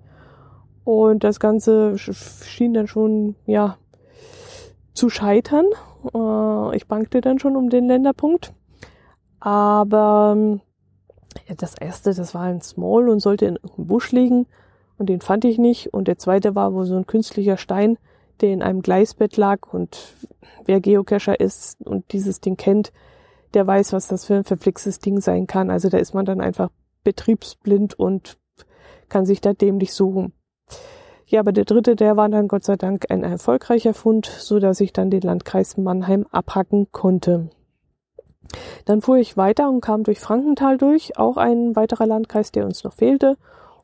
Und 0.85 1.25
das 1.25 1.41
Ganze 1.41 1.99
schien 1.99 2.75
dann 2.75 2.87
schon, 2.87 3.35
ja, 3.47 3.77
zu 4.95 5.11
scheitern. 5.11 5.67
Äh, 6.15 6.77
ich 6.77 6.87
bankte 6.87 7.21
dann 7.21 7.39
schon 7.39 7.57
um 7.57 7.71
den 7.71 7.87
Länderpunkt. 7.87 8.53
Aber 9.41 10.59
das 11.57 11.75
erste, 11.79 12.15
das 12.15 12.35
war 12.35 12.43
ein 12.43 12.61
Small 12.61 13.09
und 13.09 13.21
sollte 13.21 13.47
in 13.47 13.59
einem 13.59 13.87
Busch 13.87 14.13
liegen. 14.13 14.47
Und 14.99 15.09
den 15.09 15.21
fand 15.21 15.45
ich 15.45 15.59
nicht. 15.59 15.93
Und 15.93 16.09
der 16.09 16.19
zweite 16.19 16.55
war 16.55 16.73
wohl 16.73 16.87
so 16.87 16.97
ein 16.97 17.07
künstlicher 17.07 17.57
Stein, 17.57 17.99
der 18.41 18.53
in 18.53 18.63
einem 18.63 18.83
Gleisbett 18.83 19.37
lag. 19.37 19.73
Und 19.73 20.15
wer 20.65 20.81
Geocacher 20.81 21.39
ist 21.39 21.85
und 21.85 22.13
dieses 22.13 22.41
Ding 22.41 22.57
kennt, 22.57 22.93
der 23.57 23.67
weiß, 23.67 23.95
was 23.95 24.07
das 24.07 24.27
für 24.27 24.35
ein 24.35 24.45
verflixtes 24.45 24.99
Ding 24.99 25.21
sein 25.21 25.47
kann. 25.47 25.71
Also 25.71 25.89
da 25.89 25.97
ist 25.97 26.13
man 26.13 26.27
dann 26.27 26.43
einfach 26.43 26.69
betriebsblind 27.05 27.99
und 27.99 28.37
kann 29.09 29.25
sich 29.25 29.41
da 29.41 29.55
dämlich 29.55 29.95
suchen. 29.95 30.35
Ja, 31.25 31.41
aber 31.41 31.53
der 31.53 31.65
dritte, 31.65 31.97
der 31.97 32.19
war 32.19 32.29
dann 32.29 32.49
Gott 32.49 32.65
sei 32.65 32.77
Dank 32.77 33.11
ein 33.11 33.23
erfolgreicher 33.23 33.95
Fund, 33.95 34.27
so 34.27 34.59
dass 34.59 34.81
ich 34.81 34.93
dann 34.93 35.11
den 35.11 35.23
Landkreis 35.23 35.79
Mannheim 35.79 36.27
abhacken 36.31 36.93
konnte. 36.93 37.49
Dann 38.85 39.01
fuhr 39.01 39.17
ich 39.17 39.39
weiter 39.39 39.71
und 39.71 39.81
kam 39.81 40.03
durch 40.03 40.21
Frankenthal 40.21 40.77
durch, 40.77 41.19
auch 41.19 41.39
ein 41.39 41.75
weiterer 41.75 42.07
Landkreis, 42.07 42.53
der 42.53 42.67
uns 42.67 42.85
noch 42.85 42.93
fehlte. 42.93 43.39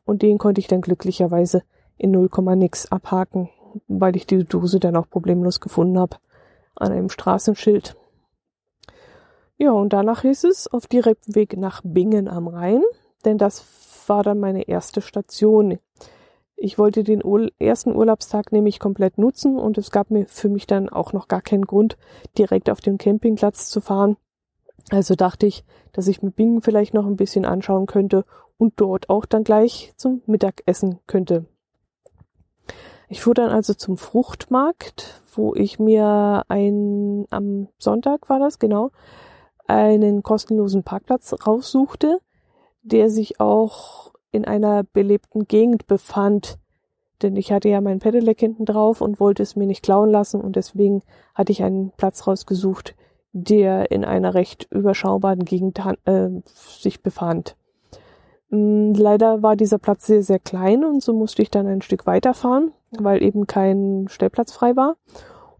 Und 0.05 0.21
den 0.21 0.37
konnte 0.37 0.61
ich 0.61 0.67
dann 0.67 0.81
glücklicherweise 0.81 1.63
in 1.97 2.11
0, 2.11 2.29
nix 2.55 2.91
abhaken, 2.91 3.49
weil 3.87 4.15
ich 4.15 4.27
die 4.27 4.45
Dose 4.45 4.79
dann 4.79 4.95
auch 4.95 5.09
problemlos 5.09 5.59
gefunden 5.59 5.97
habe 5.97 6.17
an 6.75 6.91
einem 6.91 7.09
Straßenschild. 7.09 7.97
Ja, 9.57 9.71
und 9.71 9.93
danach 9.93 10.21
hieß 10.21 10.45
es 10.45 10.67
auf 10.67 10.87
direktem 10.87 11.35
Weg 11.35 11.57
nach 11.57 11.81
Bingen 11.83 12.27
am 12.27 12.47
Rhein, 12.47 12.81
denn 13.25 13.37
das 13.37 13.65
war 14.07 14.23
dann 14.23 14.39
meine 14.39 14.67
erste 14.67 15.01
Station. 15.01 15.79
Ich 16.55 16.77
wollte 16.77 17.03
den 17.03 17.21
ersten 17.59 17.95
Urlaubstag 17.95 18.51
nämlich 18.51 18.79
komplett 18.79 19.17
nutzen 19.17 19.57
und 19.57 19.77
es 19.77 19.91
gab 19.91 20.11
mir 20.11 20.25
für 20.27 20.49
mich 20.49 20.65
dann 20.65 20.89
auch 20.89 21.13
noch 21.13 21.27
gar 21.27 21.41
keinen 21.41 21.65
Grund, 21.65 21.97
direkt 22.37 22.69
auf 22.69 22.81
den 22.81 22.97
Campingplatz 22.97 23.69
zu 23.69 23.81
fahren. 23.81 24.17
Also 24.89 25.15
dachte 25.15 25.45
ich, 25.45 25.63
dass 25.91 26.07
ich 26.07 26.21
mir 26.21 26.31
Bingen 26.31 26.61
vielleicht 26.61 26.93
noch 26.93 27.05
ein 27.05 27.15
bisschen 27.15 27.45
anschauen 27.45 27.85
könnte 27.85 28.25
und 28.57 28.73
dort 28.77 29.09
auch 29.09 29.25
dann 29.25 29.43
gleich 29.43 29.93
zum 29.97 30.21
Mittagessen 30.25 30.99
könnte. 31.07 31.45
Ich 33.09 33.21
fuhr 33.21 33.33
dann 33.33 33.51
also 33.51 33.73
zum 33.73 33.97
Fruchtmarkt, 33.97 35.21
wo 35.35 35.53
ich 35.55 35.79
mir 35.79 36.43
ein, 36.47 37.25
am 37.29 37.67
Sonntag 37.77 38.29
war 38.29 38.39
das, 38.39 38.59
genau, 38.59 38.91
einen 39.73 40.21
kostenlosen 40.21 40.83
Parkplatz 40.83 41.33
raussuchte, 41.45 42.19
der 42.83 43.09
sich 43.09 43.39
auch 43.39 44.13
in 44.31 44.45
einer 44.45 44.83
belebten 44.83 45.47
Gegend 45.47 45.87
befand. 45.87 46.59
Denn 47.21 47.35
ich 47.35 47.51
hatte 47.51 47.69
ja 47.69 47.81
mein 47.81 47.99
Pedelec 47.99 48.39
hinten 48.39 48.65
drauf 48.65 49.01
und 49.01 49.19
wollte 49.19 49.41
es 49.41 49.55
mir 49.55 49.65
nicht 49.65 49.83
klauen 49.83 50.11
lassen 50.11 50.41
und 50.41 50.55
deswegen 50.55 51.01
hatte 51.33 51.51
ich 51.51 51.63
einen 51.63 51.91
Platz 51.91 52.27
rausgesucht, 52.27 52.95
der 53.31 53.89
in 53.91 54.05
einer 54.05 54.33
recht 54.35 54.67
überschaubaren 54.71 55.43
Gegend 55.45 55.79
äh, 56.05 56.29
sich 56.45 57.01
befand. 57.01 57.55
Mm, 58.49 58.91
leider 58.93 59.41
war 59.41 59.55
dieser 59.55 59.79
Platz 59.79 60.05
sehr, 60.05 60.21
sehr 60.21 60.39
klein 60.39 60.83
und 60.83 61.01
so 61.01 61.13
musste 61.13 61.41
ich 61.41 61.49
dann 61.49 61.65
ein 61.65 61.81
Stück 61.81 62.05
weiterfahren, 62.05 62.73
weil 62.91 63.23
eben 63.23 63.47
kein 63.47 64.05
Stellplatz 64.09 64.51
frei 64.51 64.75
war 64.75 64.97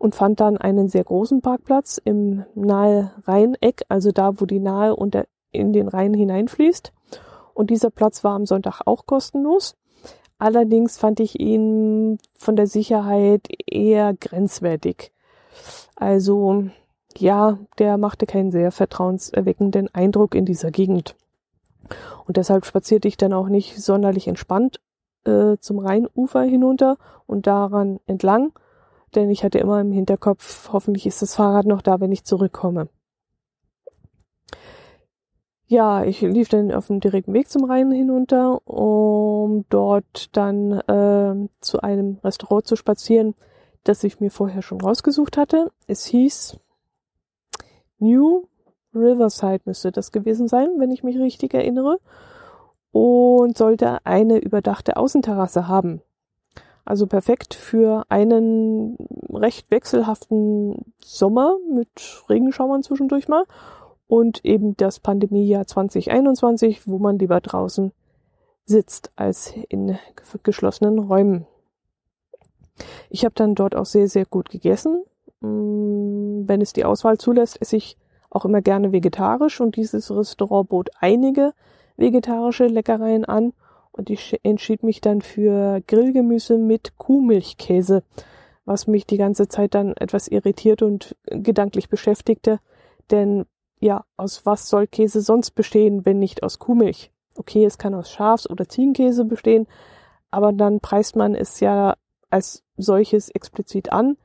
und 0.03 0.15
fand 0.15 0.41
dann 0.41 0.57
einen 0.57 0.89
sehr 0.89 1.05
großen 1.05 1.39
Parkplatz 1.39 1.97
im 2.03 2.43
nahe 2.55 3.13
Rheineck, 3.25 3.83
also 3.87 4.11
da, 4.11 4.37
wo 4.41 4.45
die 4.45 4.59
Nahe 4.59 4.97
unter 4.97 5.23
in 5.53 5.71
den 5.71 5.87
Rhein 5.87 6.13
hineinfließt. 6.13 6.91
Und 7.53 7.69
dieser 7.69 7.89
Platz 7.89 8.21
war 8.21 8.35
am 8.35 8.45
Sonntag 8.45 8.81
auch 8.83 9.05
kostenlos. 9.05 9.77
Allerdings 10.37 10.97
fand 10.97 11.21
ich 11.21 11.39
ihn 11.39 12.17
von 12.37 12.57
der 12.57 12.67
Sicherheit 12.67 13.47
eher 13.65 14.13
grenzwertig. 14.13 15.13
Also 15.95 16.65
ja, 17.15 17.57
der 17.79 17.97
machte 17.97 18.25
keinen 18.25 18.51
sehr 18.51 18.73
vertrauenserweckenden 18.73 19.87
Eindruck 19.95 20.35
in 20.35 20.43
dieser 20.43 20.71
Gegend. 20.71 21.15
Und 22.25 22.35
deshalb 22.35 22.65
spazierte 22.65 23.07
ich 23.07 23.15
dann 23.15 23.31
auch 23.31 23.47
nicht 23.47 23.81
sonderlich 23.81 24.27
entspannt 24.27 24.81
äh, 25.23 25.55
zum 25.61 25.79
Rheinufer 25.79 26.41
hinunter 26.41 26.97
und 27.25 27.47
daran 27.47 28.01
entlang, 28.05 28.51
denn 29.15 29.29
ich 29.29 29.43
hatte 29.43 29.59
immer 29.59 29.79
im 29.81 29.91
Hinterkopf, 29.91 30.69
hoffentlich 30.73 31.05
ist 31.05 31.21
das 31.21 31.35
Fahrrad 31.35 31.65
noch 31.65 31.81
da, 31.81 31.99
wenn 31.99 32.11
ich 32.11 32.23
zurückkomme. 32.25 32.89
Ja, 35.65 36.03
ich 36.03 36.21
lief 36.21 36.49
dann 36.49 36.71
auf 36.71 36.87
dem 36.87 36.99
direkten 36.99 37.33
Weg 37.33 37.49
zum 37.49 37.63
Rhein 37.63 37.91
hinunter, 37.91 38.61
um 38.67 39.65
dort 39.69 40.35
dann 40.35 40.71
äh, 40.71 41.49
zu 41.61 41.81
einem 41.81 42.19
Restaurant 42.23 42.67
zu 42.67 42.75
spazieren, 42.75 43.33
das 43.83 44.03
ich 44.03 44.19
mir 44.19 44.29
vorher 44.29 44.61
schon 44.61 44.81
rausgesucht 44.81 45.37
hatte. 45.37 45.71
Es 45.87 46.05
hieß 46.05 46.59
New 47.99 48.45
Riverside 48.93 49.61
müsste 49.65 49.91
das 49.91 50.11
gewesen 50.11 50.47
sein, 50.47 50.69
wenn 50.77 50.91
ich 50.91 51.03
mich 51.03 51.17
richtig 51.17 51.53
erinnere, 51.53 51.99
und 52.91 53.57
sollte 53.57 54.05
eine 54.05 54.37
überdachte 54.37 54.97
Außenterrasse 54.97 55.67
haben. 55.67 56.01
Also 56.85 57.07
perfekt 57.07 57.53
für 57.53 58.03
einen 58.09 58.97
recht 59.31 59.71
wechselhaften 59.71 60.93
Sommer 61.03 61.57
mit 61.73 62.23
Regenschauern 62.29 62.83
zwischendurch 62.83 63.27
mal 63.27 63.45
und 64.07 64.43
eben 64.43 64.75
das 64.75 64.99
Pandemiejahr 64.99 65.65
2021, 65.65 66.87
wo 66.87 66.99
man 66.99 67.17
lieber 67.19 67.39
draußen 67.39 67.93
sitzt 68.65 69.11
als 69.15 69.53
in 69.69 69.97
geschlossenen 70.43 70.99
Räumen. 70.99 71.45
Ich 73.09 73.23
habe 73.23 73.35
dann 73.35 73.55
dort 73.55 73.75
auch 73.75 73.85
sehr, 73.85 74.07
sehr 74.07 74.25
gut 74.25 74.49
gegessen. 74.49 75.03
Mm, 75.41 76.47
wenn 76.47 76.61
es 76.61 76.73
die 76.73 76.85
Auswahl 76.85 77.17
zulässt, 77.17 77.61
esse 77.61 77.77
ich 77.77 77.97
auch 78.29 78.45
immer 78.45 78.61
gerne 78.61 78.91
vegetarisch 78.91 79.61
und 79.61 79.75
dieses 79.75 80.09
Restaurant 80.11 80.69
bot 80.69 80.89
einige 80.99 81.53
vegetarische 81.97 82.65
Leckereien 82.67 83.25
an 83.25 83.53
und 83.93 84.09
ich 84.09 84.39
entschied 84.43 84.83
mich 84.83 84.99
dann 85.01 85.21
für 85.21 85.81
Grillgemüse 85.87 86.57
mit 86.57 86.97
Kuhmilchkäse, 86.97 88.03
was 88.65 88.87
mich 88.87 89.05
die 89.05 89.17
ganze 89.17 89.47
Zeit 89.47 89.75
dann 89.75 89.95
etwas 89.97 90.27
irritiert 90.27 90.81
und 90.81 91.15
gedanklich 91.25 91.89
beschäftigte, 91.89 92.59
denn 93.11 93.45
ja, 93.79 94.05
aus 94.17 94.45
was 94.45 94.69
soll 94.69 94.87
Käse 94.87 95.21
sonst 95.21 95.51
bestehen, 95.51 96.05
wenn 96.05 96.19
nicht 96.19 96.43
aus 96.43 96.59
Kuhmilch? 96.59 97.11
Okay, 97.35 97.65
es 97.65 97.77
kann 97.77 97.93
aus 97.93 98.11
Schafs- 98.11 98.49
oder 98.49 98.67
Ziegenkäse 98.67 99.25
bestehen, 99.25 99.67
aber 100.31 100.53
dann 100.53 100.79
preist 100.79 101.15
man 101.15 101.35
es 101.35 101.59
ja 101.59 101.95
als 102.29 102.63
solches 102.77 103.29
explizit 103.29 103.91
an, 103.91 104.17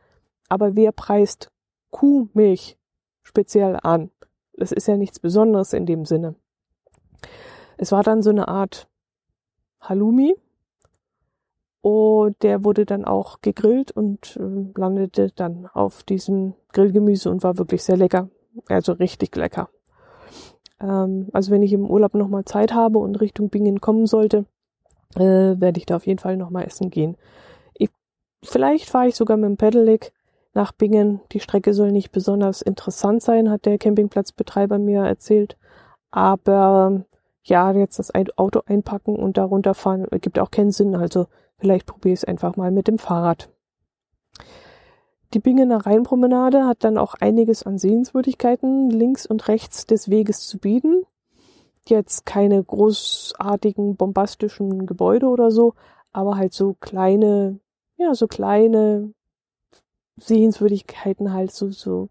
aber 0.49 0.77
wer 0.77 0.93
preist 0.93 1.51
Kuhmilch 1.91 2.79
speziell 3.23 3.79
an? 3.83 4.11
Das 4.55 4.73
ist 4.73 4.89
ja 4.89 4.97
nichts 4.97 5.21
Besonderes 5.21 5.73
in 5.73 5.87
dem 5.87 6.05
Sinne. 6.05 6.35
Es 7.77 7.93
war 7.93 8.03
dann 8.03 8.23
so 8.23 8.31
eine 8.31 8.49
Art 8.49 8.89
Halloumi. 9.89 10.35
Und 11.81 12.43
der 12.43 12.65
wurde 12.65 12.85
dann 12.85 13.05
auch 13.05 13.41
gegrillt 13.41 13.93
und 13.93 14.37
äh, 14.37 14.79
landete 14.79 15.31
dann 15.35 15.69
auf 15.73 16.03
diesem 16.03 16.55
Grillgemüse 16.73 17.31
und 17.31 17.43
war 17.45 17.57
wirklich 17.57 17.83
sehr 17.83 17.97
lecker. 17.97 18.29
Also 18.69 18.93
richtig 18.93 19.37
lecker. 19.37 19.69
Ähm, 20.81 21.29
also 21.33 21.51
wenn 21.51 21.63
ich 21.63 21.73
im 21.73 21.89
Urlaub 21.89 22.15
nochmal 22.15 22.45
Zeit 22.45 22.75
habe 22.75 22.99
und 22.99 23.21
Richtung 23.21 23.49
Bingen 23.49 23.81
kommen 23.81 24.07
sollte, 24.07 24.45
äh, 25.15 25.21
werde 25.21 25.79
ich 25.79 25.87
da 25.87 25.97
auf 25.97 26.07
jeden 26.07 26.19
Fall 26.19 26.37
nochmal 26.37 26.67
essen 26.67 26.91
gehen. 26.91 27.17
Ich, 27.75 27.91
vielleicht 28.45 28.91
fahre 28.91 29.09
ich 29.09 29.17
sogar 29.17 29.37
mit 29.37 29.49
dem 29.49 29.57
Pedelec 29.57 30.13
nach 30.55 30.73
Bingen. 30.73 31.21
Die 31.33 31.41
Strecke 31.41 31.75
soll 31.75 31.93
nicht 31.93 32.13
besonders 32.13 32.63
interessant 32.63 33.23
sein, 33.23 33.51
hat 33.51 33.67
der 33.67 33.79
Campingplatzbetreiber 33.79 34.79
mir 34.79 35.03
erzählt. 35.03 35.57
Aber 36.11 37.05
ja, 37.49 37.73
jetzt 37.73 37.99
das 37.99 38.13
Auto 38.37 38.63
einpacken 38.67 39.17
und 39.17 39.39
da 39.39 39.45
runterfahren, 39.45 40.07
gibt 40.21 40.39
auch 40.39 40.51
keinen 40.51 40.71
Sinn. 40.71 40.95
Also 40.95 41.27
vielleicht 41.59 41.87
probiere 41.87 42.15
ich 42.15 42.21
es 42.21 42.25
einfach 42.25 42.57
mal 42.57 42.71
mit 42.71 42.89
dem 42.89 42.99
Fahrrad. 42.99 43.51
Die 45.35 45.41
Bingener 45.41 45.85
Rheinpromenade 45.85 46.67
hat 46.67 46.85
dann 46.85 46.97
auch 46.97 47.15
einiges 47.15 47.63
an 47.63 47.79
Sehenswürdigkeiten 47.79 48.91
links 48.91 49.27
und 49.27 49.49
rechts 49.49 49.87
des 49.87 50.09
Weges 50.09 50.47
zu 50.47 50.59
bieten. 50.59 51.03
Jetzt 51.87 52.27
keine 52.27 52.63
großartigen, 52.63 53.97
bombastischen 53.97 54.87
Gebäude 54.87 55.27
oder 55.27 55.51
so, 55.51 55.75
aber 56.13 56.37
halt 56.37 56.53
so 56.53 56.77
kleine, 56.81 57.61
ja, 57.97 58.15
so 58.15 58.27
kleine 58.27 59.13
Sehenswürdigkeiten 60.17 61.33
halt, 61.33 61.53
so, 61.53 61.71
so 61.71 62.09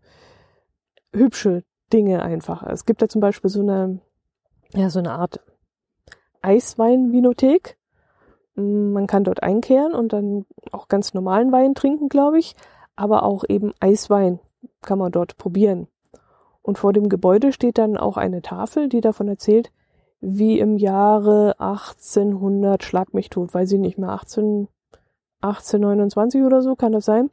hübsche 1.14 1.64
Dinge 1.92 2.22
einfach. 2.22 2.64
Es 2.64 2.86
gibt 2.86 3.02
da 3.02 3.10
zum 3.10 3.22
Beispiel 3.22 3.50
so 3.50 3.62
eine 3.62 4.00
ja, 4.74 4.90
so 4.90 5.00
eine 5.00 5.14
Art 5.14 5.40
Eiswein-Vinothek. 6.42 7.78
Mm, 8.56 8.92
man 8.92 9.08
kann 9.08 9.24
dort 9.24 9.44
einkehren 9.44 9.94
und 9.94 10.14
dann 10.14 10.46
auch 10.72 10.88
ganz 10.88 11.14
normalen 11.14 11.52
Wein 11.52 11.76
trinken, 11.76 12.10
glaube 12.10 12.40
ich. 12.40 12.56
Aber 12.96 13.24
auch 13.24 13.44
eben 13.48 13.74
Eiswein 13.80 14.40
kann 14.82 15.00
man 15.00 15.12
dort 15.12 15.38
probieren. 15.38 15.88
Und 16.62 16.78
vor 16.78 16.94
dem 16.94 17.10
Gebäude 17.10 17.54
steht 17.54 17.78
dann 17.78 17.98
auch 17.98 18.18
eine 18.18 18.42
Tafel, 18.42 18.90
die 18.90 19.02
davon 19.02 19.28
erzählt, 19.28 19.72
wie 20.20 20.60
im 20.60 20.78
Jahre 20.78 21.56
1800 21.60 22.84
Schlag 22.84 23.14
mich 23.14 23.30
tot, 23.30 23.54
weiß 23.54 23.72
ich 23.72 23.80
nicht 23.80 23.98
mehr, 23.98 24.10
18, 24.10 24.68
1829 25.42 26.44
oder 26.44 26.62
so 26.62 26.76
kann 26.76 26.92
das 26.92 27.06
sein, 27.06 27.30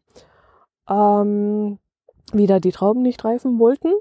ähm, 0.89 1.79
wie 2.33 2.47
die 2.47 2.73
Trauben 2.73 3.03
nicht 3.03 3.25
reifen 3.25 3.59
wollten 3.59 3.93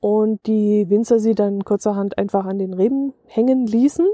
und 0.00 0.46
die 0.46 0.88
Winzer 0.88 1.18
sie 1.18 1.34
dann 1.34 1.64
kurzerhand 1.64 2.18
einfach 2.18 2.46
an 2.46 2.58
den 2.58 2.74
Reben 2.74 3.12
hängen 3.26 3.66
ließen. 3.66 4.08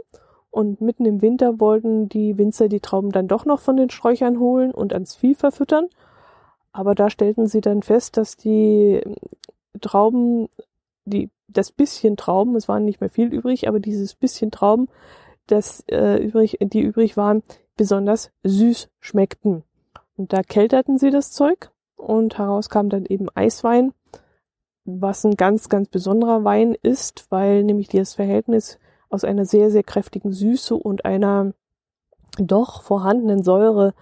Und 0.51 0.81
mitten 0.81 1.05
im 1.05 1.23
Winter 1.23 1.61
wollten 1.61 2.09
die 2.09 2.39
Winzer 2.39 2.69
die 2.69 2.81
Trauben 2.81 3.13
dann 3.13 3.29
doch 3.29 3.45
noch 3.45 3.61
von 3.61 3.77
den 3.77 3.91
Sträuchern 3.91 4.41
holen 4.41 4.73
und 4.73 4.93
ans 4.93 5.15
Vieh 5.15 5.35
verfüttern. 5.35 5.89
Aber 6.73 6.95
da 6.95 7.09
stellten 7.11 7.47
sie 7.47 7.61
dann 7.61 7.83
fest, 7.83 8.17
dass 8.17 8.37
die 8.37 9.01
Trauben, 9.81 10.49
die, 11.05 11.31
das 11.49 11.73
bisschen 11.73 12.17
Trauben, 12.17 12.57
es 12.57 12.69
waren 12.69 12.85
nicht 12.85 13.01
mehr 13.01 13.11
viel 13.11 13.33
übrig, 13.33 13.69
aber 13.69 13.81
dieses 13.81 14.15
bisschen 14.15 14.51
Trauben, 14.51 14.89
das 15.47 15.85
äh, 15.89 16.23
übrig, 16.23 16.59
die 16.61 16.81
übrig 16.81 17.17
waren, 17.17 17.43
besonders 17.77 18.31
süß 18.43 18.89
schmeckten. 19.01 19.63
Und 20.17 20.33
da 20.33 20.43
kälterten 20.43 20.99
sie 20.99 21.11
das 21.11 21.31
Zeug 21.31 21.71
und 21.97 22.39
heraus 22.39 22.69
kam 22.69 22.89
dann 22.89 23.05
eben 23.07 23.29
Eiswein, 23.35 23.93
was 24.87 25.25
ein 25.25 25.37
ganz, 25.37 25.69
ganz 25.69 25.89
besonderer 25.89 26.45
Wein 26.45 26.77
ist, 26.83 27.27
weil 27.31 27.65
nämlich 27.65 27.89
das 27.89 28.15
Verhältnis 28.15 28.79
aus 29.09 29.25
einer 29.25 29.45
sehr, 29.45 29.71
sehr 29.71 29.83
kräftigen 29.83 30.33
Süße 30.33 30.75
und 30.75 31.05
einer 31.05 31.53
doch 32.39 32.83
vorhandenen 32.83 33.43
Säure 33.43 33.95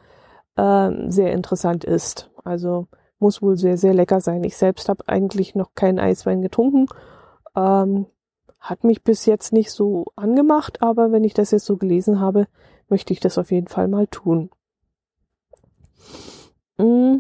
äh, 0.57 0.91
sehr 1.11 1.33
interessant 1.33 1.85
ist. 1.85 2.31
Also 2.45 2.87
muss 3.19 3.43
wohl 3.43 3.57
sehr, 3.57 3.79
sehr 3.79 3.95
lecker 3.95 4.21
sein. 4.21 4.45
Ich 4.45 4.57
selbst 4.57 4.89
habe 4.89 5.09
eigentlich 5.09 5.55
noch 5.55 5.75
keinen 5.75 5.99
Eiswein 5.99 6.43
getrunken. 6.43 6.87
Ähm, 7.57 8.07
hat 8.61 8.85
mich 8.85 9.03
bis 9.03 9.27
jetzt 9.27 9.53
nicht 9.53 9.71
so 9.71 10.07
angemacht, 10.17 10.83
aber 10.83 11.13
wenn 11.13 11.25
ich 11.25 11.35
das 11.35 11.51
jetzt 11.51 11.67
so 11.67 11.77
gelesen 11.77 12.21
habe, 12.21 12.47
möchte 12.89 13.13
ich 13.13 13.21
das 13.21 13.39
auf 13.39 13.51
jeden 13.51 13.69
Fall 13.69 13.89
mal 13.89 14.07
tun. 14.07 14.51
Mm, 16.79 17.17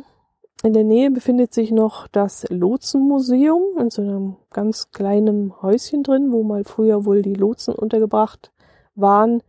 in 0.64 0.72
der 0.72 0.84
Nähe 0.84 1.10
befindet 1.10 1.52
sich 1.52 1.70
noch 1.72 2.08
das 2.08 2.46
Lotsenmuseum 2.48 3.76
in 3.78 3.90
so 3.90 4.00
einem 4.00 4.36
ganz 4.50 4.90
kleinen 4.92 5.60
Häuschen 5.60 6.02
drin, 6.02 6.32
wo 6.32 6.42
mal 6.42 6.64
früher 6.64 7.04
wohl 7.04 7.20
die 7.20 7.34
Lotsen 7.34 7.74
untergebracht 7.74 8.50
waren, 8.94 9.42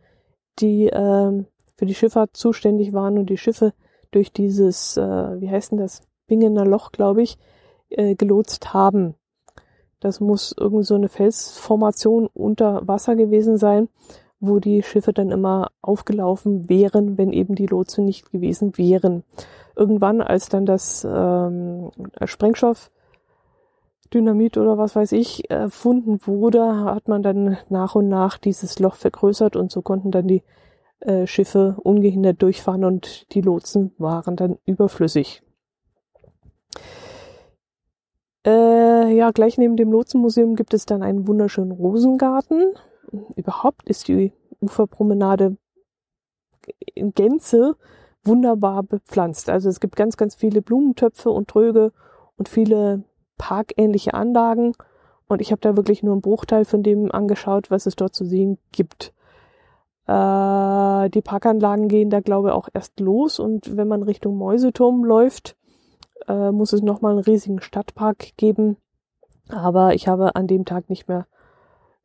die 0.60 0.88
äh, 0.88 1.44
für 1.78 1.86
die 1.86 1.96
Schifffahrt 1.96 2.36
zuständig 2.36 2.92
waren 2.92 3.18
und 3.18 3.30
die 3.30 3.38
Schiffe 3.38 3.74
durch 4.12 4.34
dieses, 4.34 4.98
äh, 4.98 5.42
wie 5.42 5.50
heißt 5.50 5.72
denn 5.72 5.80
das, 5.80 6.04
Bingener 6.28 6.66
Loch, 6.66 6.92
glaube 6.92 7.22
ich, 7.22 7.38
äh, 7.90 8.16
gelotst 8.16 8.74
haben. 8.74 9.16
Das 10.00 10.20
muss 10.20 10.54
irgend 10.58 10.86
so 10.86 10.96
eine 10.96 11.08
Felsformation 11.08 12.28
unter 12.34 12.88
Wasser 12.88 13.16
gewesen 13.16 13.58
sein, 13.58 13.88
wo 14.40 14.60
die 14.60 14.84
Schiffe 14.84 15.14
dann 15.14 15.32
immer 15.32 15.72
aufgelaufen 15.82 16.68
wären, 16.68 17.18
wenn 17.18 17.32
eben 17.32 17.56
die 17.56 17.68
Lotsen 17.68 18.06
nicht 18.06 18.32
gewesen 18.32 18.78
wären. 18.78 19.24
Irgendwann, 19.76 20.22
als 20.22 20.50
dann 20.50 20.66
das 20.66 21.06
ähm, 21.10 21.92
Sprengstoff 22.24 22.92
Dynamit 24.14 24.58
oder 24.58 24.78
was 24.78 24.96
weiß 24.96 25.12
ich 25.14 25.50
erfunden 25.50 26.20
wurde, 26.26 26.86
hat 26.86 27.08
man 27.08 27.24
dann 27.24 27.58
nach 27.70 27.96
und 27.96 28.08
nach 28.08 28.38
dieses 28.38 28.80
Loch 28.80 28.96
vergrößert 28.96 29.56
und 29.56 29.72
so 29.72 29.82
konnten 29.82 30.12
dann 30.12 30.28
die 30.28 30.44
äh, 31.00 31.28
Schiffe 31.28 31.76
ungehindert 31.84 32.42
durchfahren 32.42 32.86
und 32.86 33.34
die 33.34 33.42
Lotsen 33.42 33.94
waren 33.98 34.36
dann 34.36 34.58
überflüssig. 34.66 35.44
Äh, 38.46 39.16
ja, 39.16 39.32
gleich 39.32 39.58
neben 39.58 39.76
dem 39.76 39.92
Lotsenmuseum 39.92 40.56
gibt 40.56 40.74
es 40.74 40.86
dann 40.86 41.02
einen 41.02 41.28
wunderschönen 41.28 41.72
Rosengarten. 41.72 42.76
Überhaupt 43.36 43.90
ist 43.90 44.08
die 44.08 44.34
Uferpromenade 44.62 45.58
in 46.94 47.14
Gänze 47.14 47.76
wunderbar 48.26 48.84
bepflanzt. 48.84 49.50
Also 49.50 49.70
es 49.70 49.80
gibt 49.80 49.96
ganz, 49.96 50.18
ganz 50.18 50.36
viele 50.36 50.62
Blumentöpfe 50.62 51.30
und 51.30 51.48
Tröge 51.48 51.92
und 52.38 52.50
viele 52.50 53.04
parkähnliche 53.38 54.14
Anlagen. 54.14 54.74
Und 55.28 55.42
ich 55.42 55.52
habe 55.52 55.62
da 55.62 55.76
wirklich 55.76 56.04
nur 56.04 56.14
einen 56.14 56.22
Bruchteil 56.22 56.66
von 56.66 56.84
dem 56.84 57.12
angeschaut, 57.12 57.72
was 57.72 57.86
es 57.86 57.96
dort 57.96 58.14
zu 58.14 58.26
sehen 58.26 58.58
gibt. 58.72 59.14
Äh, 60.08 61.10
die 61.10 61.22
Parkanlagen 61.22 61.88
gehen 61.88 62.10
da, 62.10 62.20
glaube 62.20 62.50
ich, 62.50 62.54
auch 62.54 62.70
erst 62.74 63.00
los. 63.00 63.40
Und 63.40 63.76
wenn 63.76 63.88
man 63.88 64.04
Richtung 64.04 64.38
Mäuseturm 64.38 65.04
läuft, 65.04 65.56
äh, 66.28 66.52
muss 66.52 66.74
es 66.74 66.82
nochmal 66.82 67.14
einen 67.14 67.24
riesigen 67.24 67.62
Stadtpark 67.62 68.38
geben. 68.38 68.78
Aber 69.50 69.94
ich 69.94 70.08
habe 70.08 70.36
an 70.36 70.48
dem 70.48 70.66
Tag 70.66 70.90
nicht 70.90 71.08
mehr 71.08 71.28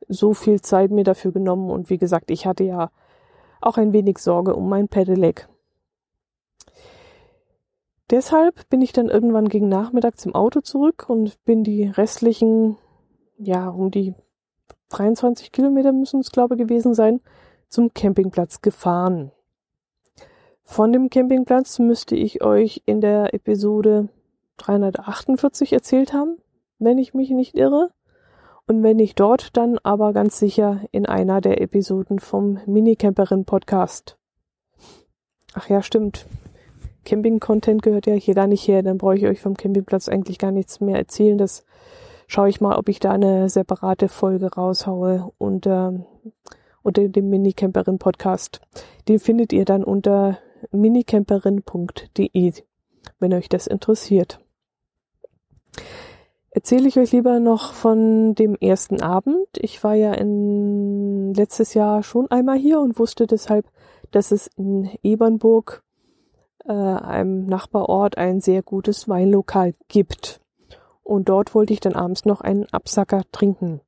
so 0.07 0.33
viel 0.33 0.61
Zeit 0.61 0.91
mir 0.91 1.03
dafür 1.03 1.31
genommen. 1.31 1.69
Und 1.69 1.89
wie 1.89 1.97
gesagt, 1.97 2.31
ich 2.31 2.45
hatte 2.45 2.63
ja 2.63 2.89
auch 3.61 3.77
ein 3.77 3.93
wenig 3.93 4.17
Sorge 4.17 4.55
um 4.55 4.67
mein 4.67 4.87
Pedelec. 4.87 5.47
Deshalb 8.11 8.67
bin 8.69 8.81
ich 8.81 8.91
dann 8.91 9.07
irgendwann 9.07 9.47
gegen 9.47 9.69
Nachmittag 9.69 10.19
zum 10.19 10.35
Auto 10.35 10.59
zurück 10.59 11.05
und 11.07 11.41
bin 11.45 11.63
die 11.63 11.85
restlichen, 11.85 12.77
ja, 13.37 13.69
um 13.69 13.89
die 13.89 14.13
23 14.89 15.53
Kilometer 15.53 15.93
müssen 15.93 16.19
es, 16.19 16.31
glaube 16.31 16.55
ich, 16.55 16.59
gewesen 16.59 16.93
sein, 16.93 17.21
zum 17.69 17.93
Campingplatz 17.93 18.61
gefahren. 18.61 19.31
Von 20.63 20.91
dem 20.91 21.09
Campingplatz 21.09 21.79
müsste 21.79 22.15
ich 22.15 22.43
euch 22.43 22.83
in 22.85 22.99
der 22.99 23.33
Episode 23.33 24.09
348 24.57 25.71
erzählt 25.71 26.11
haben, 26.11 26.37
wenn 26.79 26.97
ich 26.97 27.13
mich 27.13 27.29
nicht 27.29 27.55
irre. 27.55 27.91
Und 28.67 28.83
wenn 28.83 28.97
nicht 28.97 29.19
dort, 29.19 29.55
dann 29.55 29.79
aber 29.83 30.11
ganz 30.11 30.37
sicher 30.37 30.81
in 30.91 31.05
einer 31.05 31.39
der 31.39 31.61
Episoden 31.61 32.19
vom 32.19 32.59
Minicamperin 32.65 33.45
Podcast. 33.45 34.17
Ach 35.53 35.69
ja, 35.69 35.81
stimmt. 35.81 36.25
Camping-Content 37.05 37.81
gehört 37.81 38.05
ja 38.05 38.13
hier 38.13 38.35
gar 38.35 38.47
nicht 38.47 38.67
her, 38.67 38.83
dann 38.83 38.97
brauche 38.97 39.17
ich 39.17 39.25
euch 39.25 39.41
vom 39.41 39.55
Campingplatz 39.55 40.09
eigentlich 40.09 40.37
gar 40.37 40.51
nichts 40.51 40.79
mehr 40.81 40.97
erzählen. 40.97 41.37
Das 41.37 41.65
schaue 42.27 42.49
ich 42.49 42.61
mal, 42.61 42.77
ob 42.77 42.89
ich 42.89 42.99
da 42.99 43.11
eine 43.11 43.49
separate 43.49 44.07
Folge 44.07 44.53
raushaue 44.53 45.31
unter, 45.37 46.05
unter 46.83 47.09
dem 47.09 47.29
Minicamperin 47.29 47.99
Podcast. 47.99 48.61
Den 49.07 49.19
findet 49.19 49.53
ihr 49.53 49.65
dann 49.65 49.83
unter 49.83 50.37
minicamperin.de, 50.71 52.53
wenn 53.19 53.33
euch 53.33 53.49
das 53.49 53.67
interessiert. 53.67 54.39
Erzähle 56.53 56.89
ich 56.89 56.99
euch 56.99 57.13
lieber 57.13 57.39
noch 57.39 57.73
von 57.73 58.35
dem 58.35 58.55
ersten 58.55 59.01
Abend. 59.01 59.47
Ich 59.57 59.83
war 59.85 59.95
ja 59.95 60.13
in 60.13 61.33
letztes 61.33 61.73
Jahr 61.73 62.03
schon 62.03 62.29
einmal 62.29 62.57
hier 62.57 62.81
und 62.81 62.99
wusste 62.99 63.25
deshalb, 63.25 63.65
dass 64.11 64.31
es 64.31 64.47
in 64.57 64.89
Ebernburg, 65.01 65.81
äh, 66.65 66.71
einem 66.71 67.45
Nachbarort, 67.45 68.17
ein 68.17 68.41
sehr 68.41 68.61
gutes 68.61 69.07
Weinlokal 69.09 69.73
gibt. 69.87 70.41
Und 71.03 71.29
dort 71.29 71.55
wollte 71.55 71.73
ich 71.73 71.79
dann 71.79 71.95
abends 71.95 72.25
noch 72.25 72.41
einen 72.41 72.65
Absacker 72.71 73.23
trinken. 73.31 73.81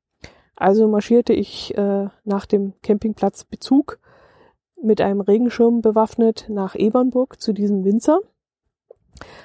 Also 0.56 0.88
marschierte 0.88 1.32
ich 1.32 1.76
äh, 1.76 2.08
nach 2.24 2.46
dem 2.46 2.74
Campingplatzbezug 2.82 3.98
mit 4.80 5.00
einem 5.00 5.20
Regenschirm 5.20 5.80
bewaffnet 5.80 6.46
nach 6.48 6.74
Ebernburg 6.74 7.40
zu 7.40 7.52
diesem 7.52 7.84
Winzer. 7.84 8.20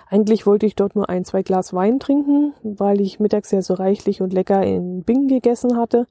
Eigentlich 0.08 0.46
wollte 0.46 0.66
ich 0.66 0.76
dort 0.76 0.96
nur 0.96 1.10
ein, 1.10 1.24
zwei 1.26 1.44
Glas 1.44 1.74
Wein 1.74 2.00
trinken, 2.00 2.54
weil 2.64 3.02
ich 3.02 3.20
mittags 3.20 3.52
ja 3.52 3.62
so 3.62 3.76
reichlich 3.76 4.22
und 4.22 4.34
lecker 4.34 4.64
in 4.64 5.04
Bing 5.04 5.28
gegessen 5.28 5.78
hatte, 5.78 6.08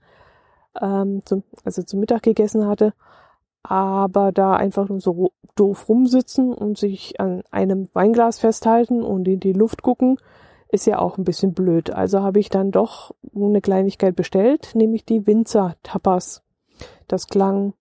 ähm, 0.81 1.23
zum, 1.25 1.43
also 1.65 1.83
zum 1.83 2.01
Mittag 2.01 2.23
gegessen 2.23 2.67
hatte. 2.67 2.95
Aber 3.69 4.33
da 4.33 4.55
einfach 4.55 4.89
nur 4.89 4.99
so 4.99 5.33
doof 5.55 5.91
rumsitzen 5.91 6.55
und 6.55 6.79
sich 6.79 7.21
an 7.21 7.43
einem 7.51 7.89
Weinglas 7.93 8.39
festhalten 8.39 9.03
und 9.03 9.29
in 9.29 9.41
die 9.41 9.53
Luft 9.53 9.83
gucken, 9.83 10.19
ist 10.71 10.87
ja 10.87 10.99
auch 10.99 11.19
ein 11.19 11.25
bisschen 11.25 11.53
blöd. 11.53 11.91
Also 11.91 12.23
habe 12.23 12.41
ich 12.41 12.49
dann 12.49 12.71
doch 12.71 13.15
eine 13.35 13.61
Kleinigkeit 13.61 14.17
bestellt, 14.17 14.71
nämlich 14.75 15.05
die 15.05 15.27
Winzer 15.27 15.77
Tapas. 15.83 16.43
Das 17.09 17.27
klang 17.27 17.75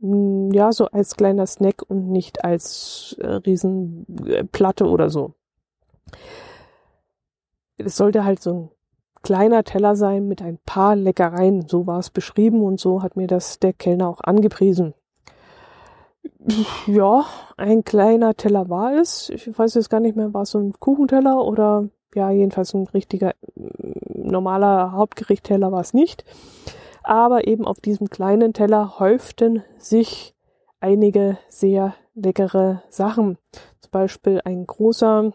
hm, 0.00 0.50
ja, 0.52 0.72
so 0.72 0.86
als 0.86 1.16
kleiner 1.16 1.46
Snack 1.46 1.82
und 1.86 2.08
nicht 2.08 2.42
als 2.42 3.16
äh, 3.20 3.26
Riesenplatte 3.26 4.86
oder 4.86 5.10
so. 5.10 5.34
Es 7.76 7.96
sollte 7.96 8.24
halt 8.24 8.40
so 8.40 8.52
ein 8.54 8.70
kleiner 9.22 9.64
Teller 9.64 9.96
sein 9.96 10.28
mit 10.28 10.42
ein 10.42 10.58
paar 10.64 10.96
Leckereien. 10.96 11.68
So 11.68 11.86
war 11.86 11.98
es 11.98 12.10
beschrieben 12.10 12.62
und 12.62 12.80
so 12.80 13.02
hat 13.02 13.16
mir 13.16 13.26
das 13.26 13.58
der 13.58 13.72
Kellner 13.72 14.08
auch 14.08 14.20
angepriesen. 14.20 14.94
Ja, 16.86 17.24
ein 17.56 17.84
kleiner 17.84 18.34
Teller 18.34 18.68
war 18.68 18.94
es. 18.94 19.30
Ich 19.30 19.58
weiß 19.58 19.74
jetzt 19.74 19.90
gar 19.90 20.00
nicht 20.00 20.16
mehr, 20.16 20.32
war 20.32 20.42
es 20.42 20.50
so 20.50 20.58
ein 20.58 20.72
Kuchenteller 20.78 21.44
oder 21.44 21.88
ja, 22.14 22.30
jedenfalls 22.30 22.72
ein 22.74 22.86
richtiger 22.86 23.32
normaler 24.14 24.92
Hauptgerichtteller 24.92 25.72
war 25.72 25.80
es 25.80 25.92
nicht 25.92 26.24
aber 27.06 27.46
eben 27.46 27.64
auf 27.64 27.80
diesem 27.80 28.10
kleinen 28.10 28.52
Teller 28.52 28.98
häuften 28.98 29.62
sich 29.78 30.34
einige 30.80 31.38
sehr 31.48 31.94
leckere 32.14 32.82
Sachen. 32.88 33.38
Zum 33.80 33.90
Beispiel 33.92 34.40
ein 34.44 34.66
großer 34.66 35.32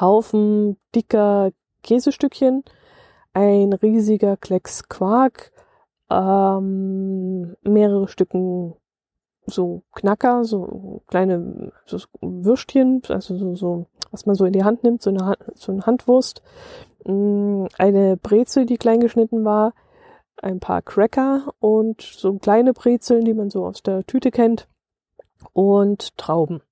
Haufen 0.00 0.76
dicker 0.94 1.50
Käsestückchen, 1.82 2.62
ein 3.32 3.72
riesiger 3.72 4.36
Klecks 4.36 4.88
Quark, 4.88 5.52
ähm, 6.10 7.56
mehrere 7.62 8.08
Stücken 8.08 8.74
so 9.46 9.82
Knacker, 9.92 10.44
so 10.44 11.02
kleine 11.06 11.72
so 11.86 11.98
Würstchen, 12.20 13.02
also 13.08 13.36
so, 13.36 13.54
so, 13.54 13.86
was 14.10 14.26
man 14.26 14.36
so 14.36 14.44
in 14.44 14.52
die 14.52 14.64
Hand 14.64 14.84
nimmt, 14.84 15.02
so 15.02 15.10
eine, 15.10 15.36
so 15.54 15.72
eine 15.72 15.84
Handwurst, 15.86 16.42
mm, 17.04 17.66
eine 17.78 18.16
Brezel, 18.16 18.66
die 18.66 18.76
klein 18.76 19.00
geschnitten 19.00 19.44
war, 19.44 19.74
ein 20.36 20.60
paar 20.60 20.82
Cracker 20.82 21.54
und 21.60 22.02
so 22.02 22.34
kleine 22.34 22.72
Brezeln, 22.72 23.24
die 23.24 23.34
man 23.34 23.50
so 23.50 23.64
aus 23.66 23.82
der 23.82 24.04
Tüte 24.04 24.30
kennt 24.30 24.68
und 25.52 26.16
Trauben. 26.16 26.62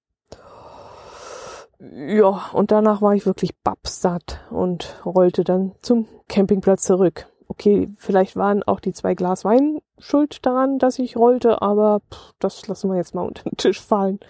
Ja, 1.80 2.50
und 2.52 2.72
danach 2.72 3.00
war 3.00 3.14
ich 3.14 3.24
wirklich 3.24 3.58
babsatt 3.62 4.40
und 4.50 5.00
rollte 5.06 5.44
dann 5.44 5.72
zum 5.80 6.06
Campingplatz 6.28 6.82
zurück. 6.82 7.26
okay, 7.48 7.88
vielleicht 7.98 8.36
waren 8.36 8.62
auch 8.62 8.80
die 8.80 8.92
zwei 8.92 9.14
Glas 9.14 9.44
Wein 9.44 9.80
schuld 9.98 10.46
daran, 10.46 10.78
dass 10.78 10.98
ich 10.98 11.16
rollte, 11.16 11.60
aber 11.62 12.00
pff, 12.12 12.32
das 12.38 12.66
lassen 12.68 12.90
wir 12.90 12.96
jetzt 12.96 13.14
mal 13.14 13.26
unter 13.26 13.42
den 13.42 13.56
Tisch 13.56 13.80
fallen. 13.80 14.20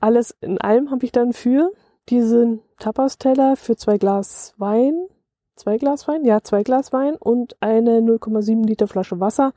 Alles 0.00 0.34
in 0.40 0.60
allem 0.60 0.90
habe 0.90 1.04
ich 1.04 1.12
dann 1.12 1.32
für 1.32 1.70
diesen 2.08 2.62
Tapas-Teller 2.78 3.56
für 3.56 3.76
zwei 3.76 3.98
Glas 3.98 4.54
Wein, 4.56 5.08
zwei 5.56 5.76
Glas 5.76 6.08
Wein, 6.08 6.24
ja, 6.24 6.42
zwei 6.42 6.62
Glas 6.62 6.92
Wein 6.92 7.16
und 7.16 7.56
eine 7.60 8.00
0,7 8.00 8.66
Liter 8.66 8.88
Flasche 8.88 9.20
Wasser 9.20 9.52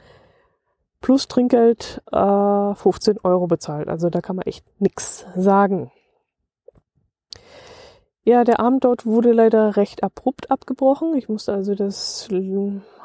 plus 0.99 1.27
Trinkgeld 1.27 2.01
äh, 2.11 2.75
15 2.75 3.19
Euro 3.23 3.47
bezahlt. 3.47 3.87
Also 3.87 4.09
da 4.09 4.21
kann 4.21 4.35
man 4.35 4.45
echt 4.45 4.65
nix 4.79 5.25
sagen. 5.35 5.91
Ja, 8.23 8.43
der 8.43 8.59
Abend 8.59 8.83
dort 8.83 9.05
wurde 9.07 9.31
leider 9.31 9.77
recht 9.77 10.03
abrupt 10.03 10.51
abgebrochen. 10.51 11.15
Ich 11.15 11.27
musste 11.27 11.53
also 11.53 11.73
das 11.73 12.29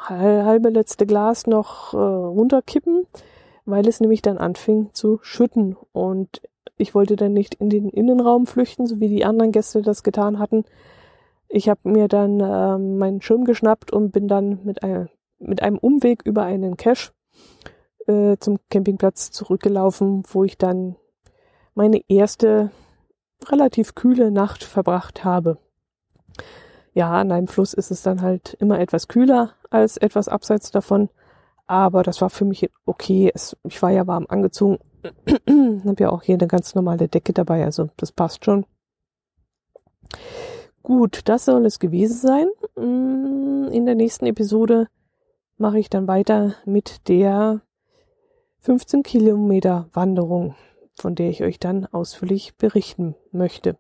halbe 0.09 0.69
letzte 0.69 1.07
Glas 1.07 1.47
noch 1.47 1.95
äh, 1.95 1.97
runterkippen, 1.97 3.07
weil 3.65 3.89
es 3.89 4.01
nämlich 4.01 4.21
dann 4.21 4.37
anfing 4.37 4.91
zu 4.93 5.19
schütten. 5.23 5.75
Und 5.93 6.43
ich 6.77 6.95
wollte 6.95 7.17
dann 7.17 7.33
nicht 7.33 7.55
in 7.55 7.71
den 7.71 7.89
Innenraum 7.89 8.47
flüchten, 8.47 8.87
so 8.87 9.01
wie 9.01 9.09
die 9.09 9.25
anderen 9.25 9.53
Gäste 9.53 9.81
das 9.81 10.03
getan 10.03 10.39
hatten. 10.39 10.65
Ich 11.49 11.71
habe 11.71 11.81
mir 11.85 12.09
dann 12.09 12.41
äh, 12.41 12.77
meinen 12.77 13.23
Schirm 13.23 13.45
geschnappt 13.45 13.93
und 13.93 14.13
bin 14.13 14.29
dann 14.29 14.61
mit, 14.65 14.83
ein, 14.83 15.09
mit 15.39 15.63
einem 15.63 15.79
Umweg 15.79 16.23
über 16.27 16.43
einen 16.43 16.77
Cache 16.77 17.13
äh, 18.07 18.37
zum 18.39 18.59
Campingplatz 18.69 19.31
zurückgelaufen, 19.31 20.25
wo 20.31 20.45
ich 20.45 20.59
dann 20.59 20.97
meine 21.75 22.03
erste 22.09 22.71
relativ 23.51 23.95
kühle 23.95 24.31
Nacht 24.31 24.65
verbracht 24.65 25.25
habe. 25.25 25.59
Ja, 26.95 27.13
an 27.13 27.31
einem 27.31 27.47
Fluss 27.47 27.75
ist 27.75 27.91
es 27.91 28.03
dann 28.03 28.23
halt 28.23 28.55
immer 28.55 28.81
etwas 28.81 29.09
kühler 29.09 29.53
als 29.71 29.97
etwas 29.97 30.29
abseits 30.29 30.71
davon. 30.71 31.11
Aber 31.67 32.03
das 32.03 32.21
war 32.21 32.31
für 32.31 32.45
mich 32.45 32.71
okay. 32.87 33.31
Es, 33.35 33.57
ich 33.65 33.83
war 33.83 33.91
ja 33.91 34.07
warm 34.07 34.27
angezogen. 34.29 34.79
habe 35.87 36.03
ja 36.03 36.11
auch 36.11 36.23
hier 36.23 36.37
eine 36.37 36.47
ganz 36.47 36.75
normale 36.75 37.09
Decke 37.09 37.33
dabei. 37.33 37.65
Also 37.65 37.89
das 37.97 38.13
passt 38.13 38.45
schon. 38.45 38.67
Gut, 40.83 41.23
das 41.25 41.45
soll 41.45 41.67
es 41.67 41.79
gewesen 41.79 42.17
sein. 42.17 42.47
Mm, 42.77 43.69
in 43.73 43.87
der 43.87 43.95
nächsten 43.95 44.27
Episode 44.27 44.89
mache 45.59 45.79
ich 45.79 45.91
dann 45.91 46.07
weiter 46.07 46.55
mit 46.65 47.09
der 47.09 47.61
15 48.61 49.03
Kilometer 49.03 49.89
Wanderung 49.93 50.55
von 50.97 51.15
der 51.15 51.31
ich 51.31 51.43
euch 51.43 51.59
dann 51.59 51.87
ausführlich 51.87 52.57
berichten 52.57 53.15
möchte. 53.33 53.77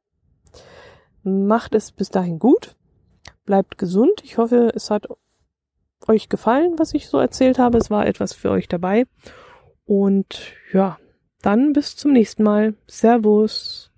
Macht 1.22 1.74
es 1.74 1.92
bis 1.92 2.10
dahin 2.10 2.38
gut, 2.38 2.76
bleibt 3.44 3.78
gesund. 3.78 4.22
Ich 4.22 4.38
hoffe, 4.38 4.70
es 4.74 4.90
hat 4.90 5.08
euch 6.06 6.28
gefallen, 6.28 6.78
was 6.78 6.94
ich 6.94 7.08
so 7.08 7.18
erzählt 7.18 7.58
habe. 7.58 7.78
Es 7.78 7.90
war 7.90 8.06
etwas 8.06 8.32
für 8.32 8.50
euch 8.50 8.68
dabei. 8.68 9.06
Und 9.86 10.52
ja, 10.72 10.98
dann 11.42 11.72
bis 11.72 11.96
zum 11.96 12.12
nächsten 12.12 12.42
Mal. 12.42 12.74
Servus. 12.86 13.90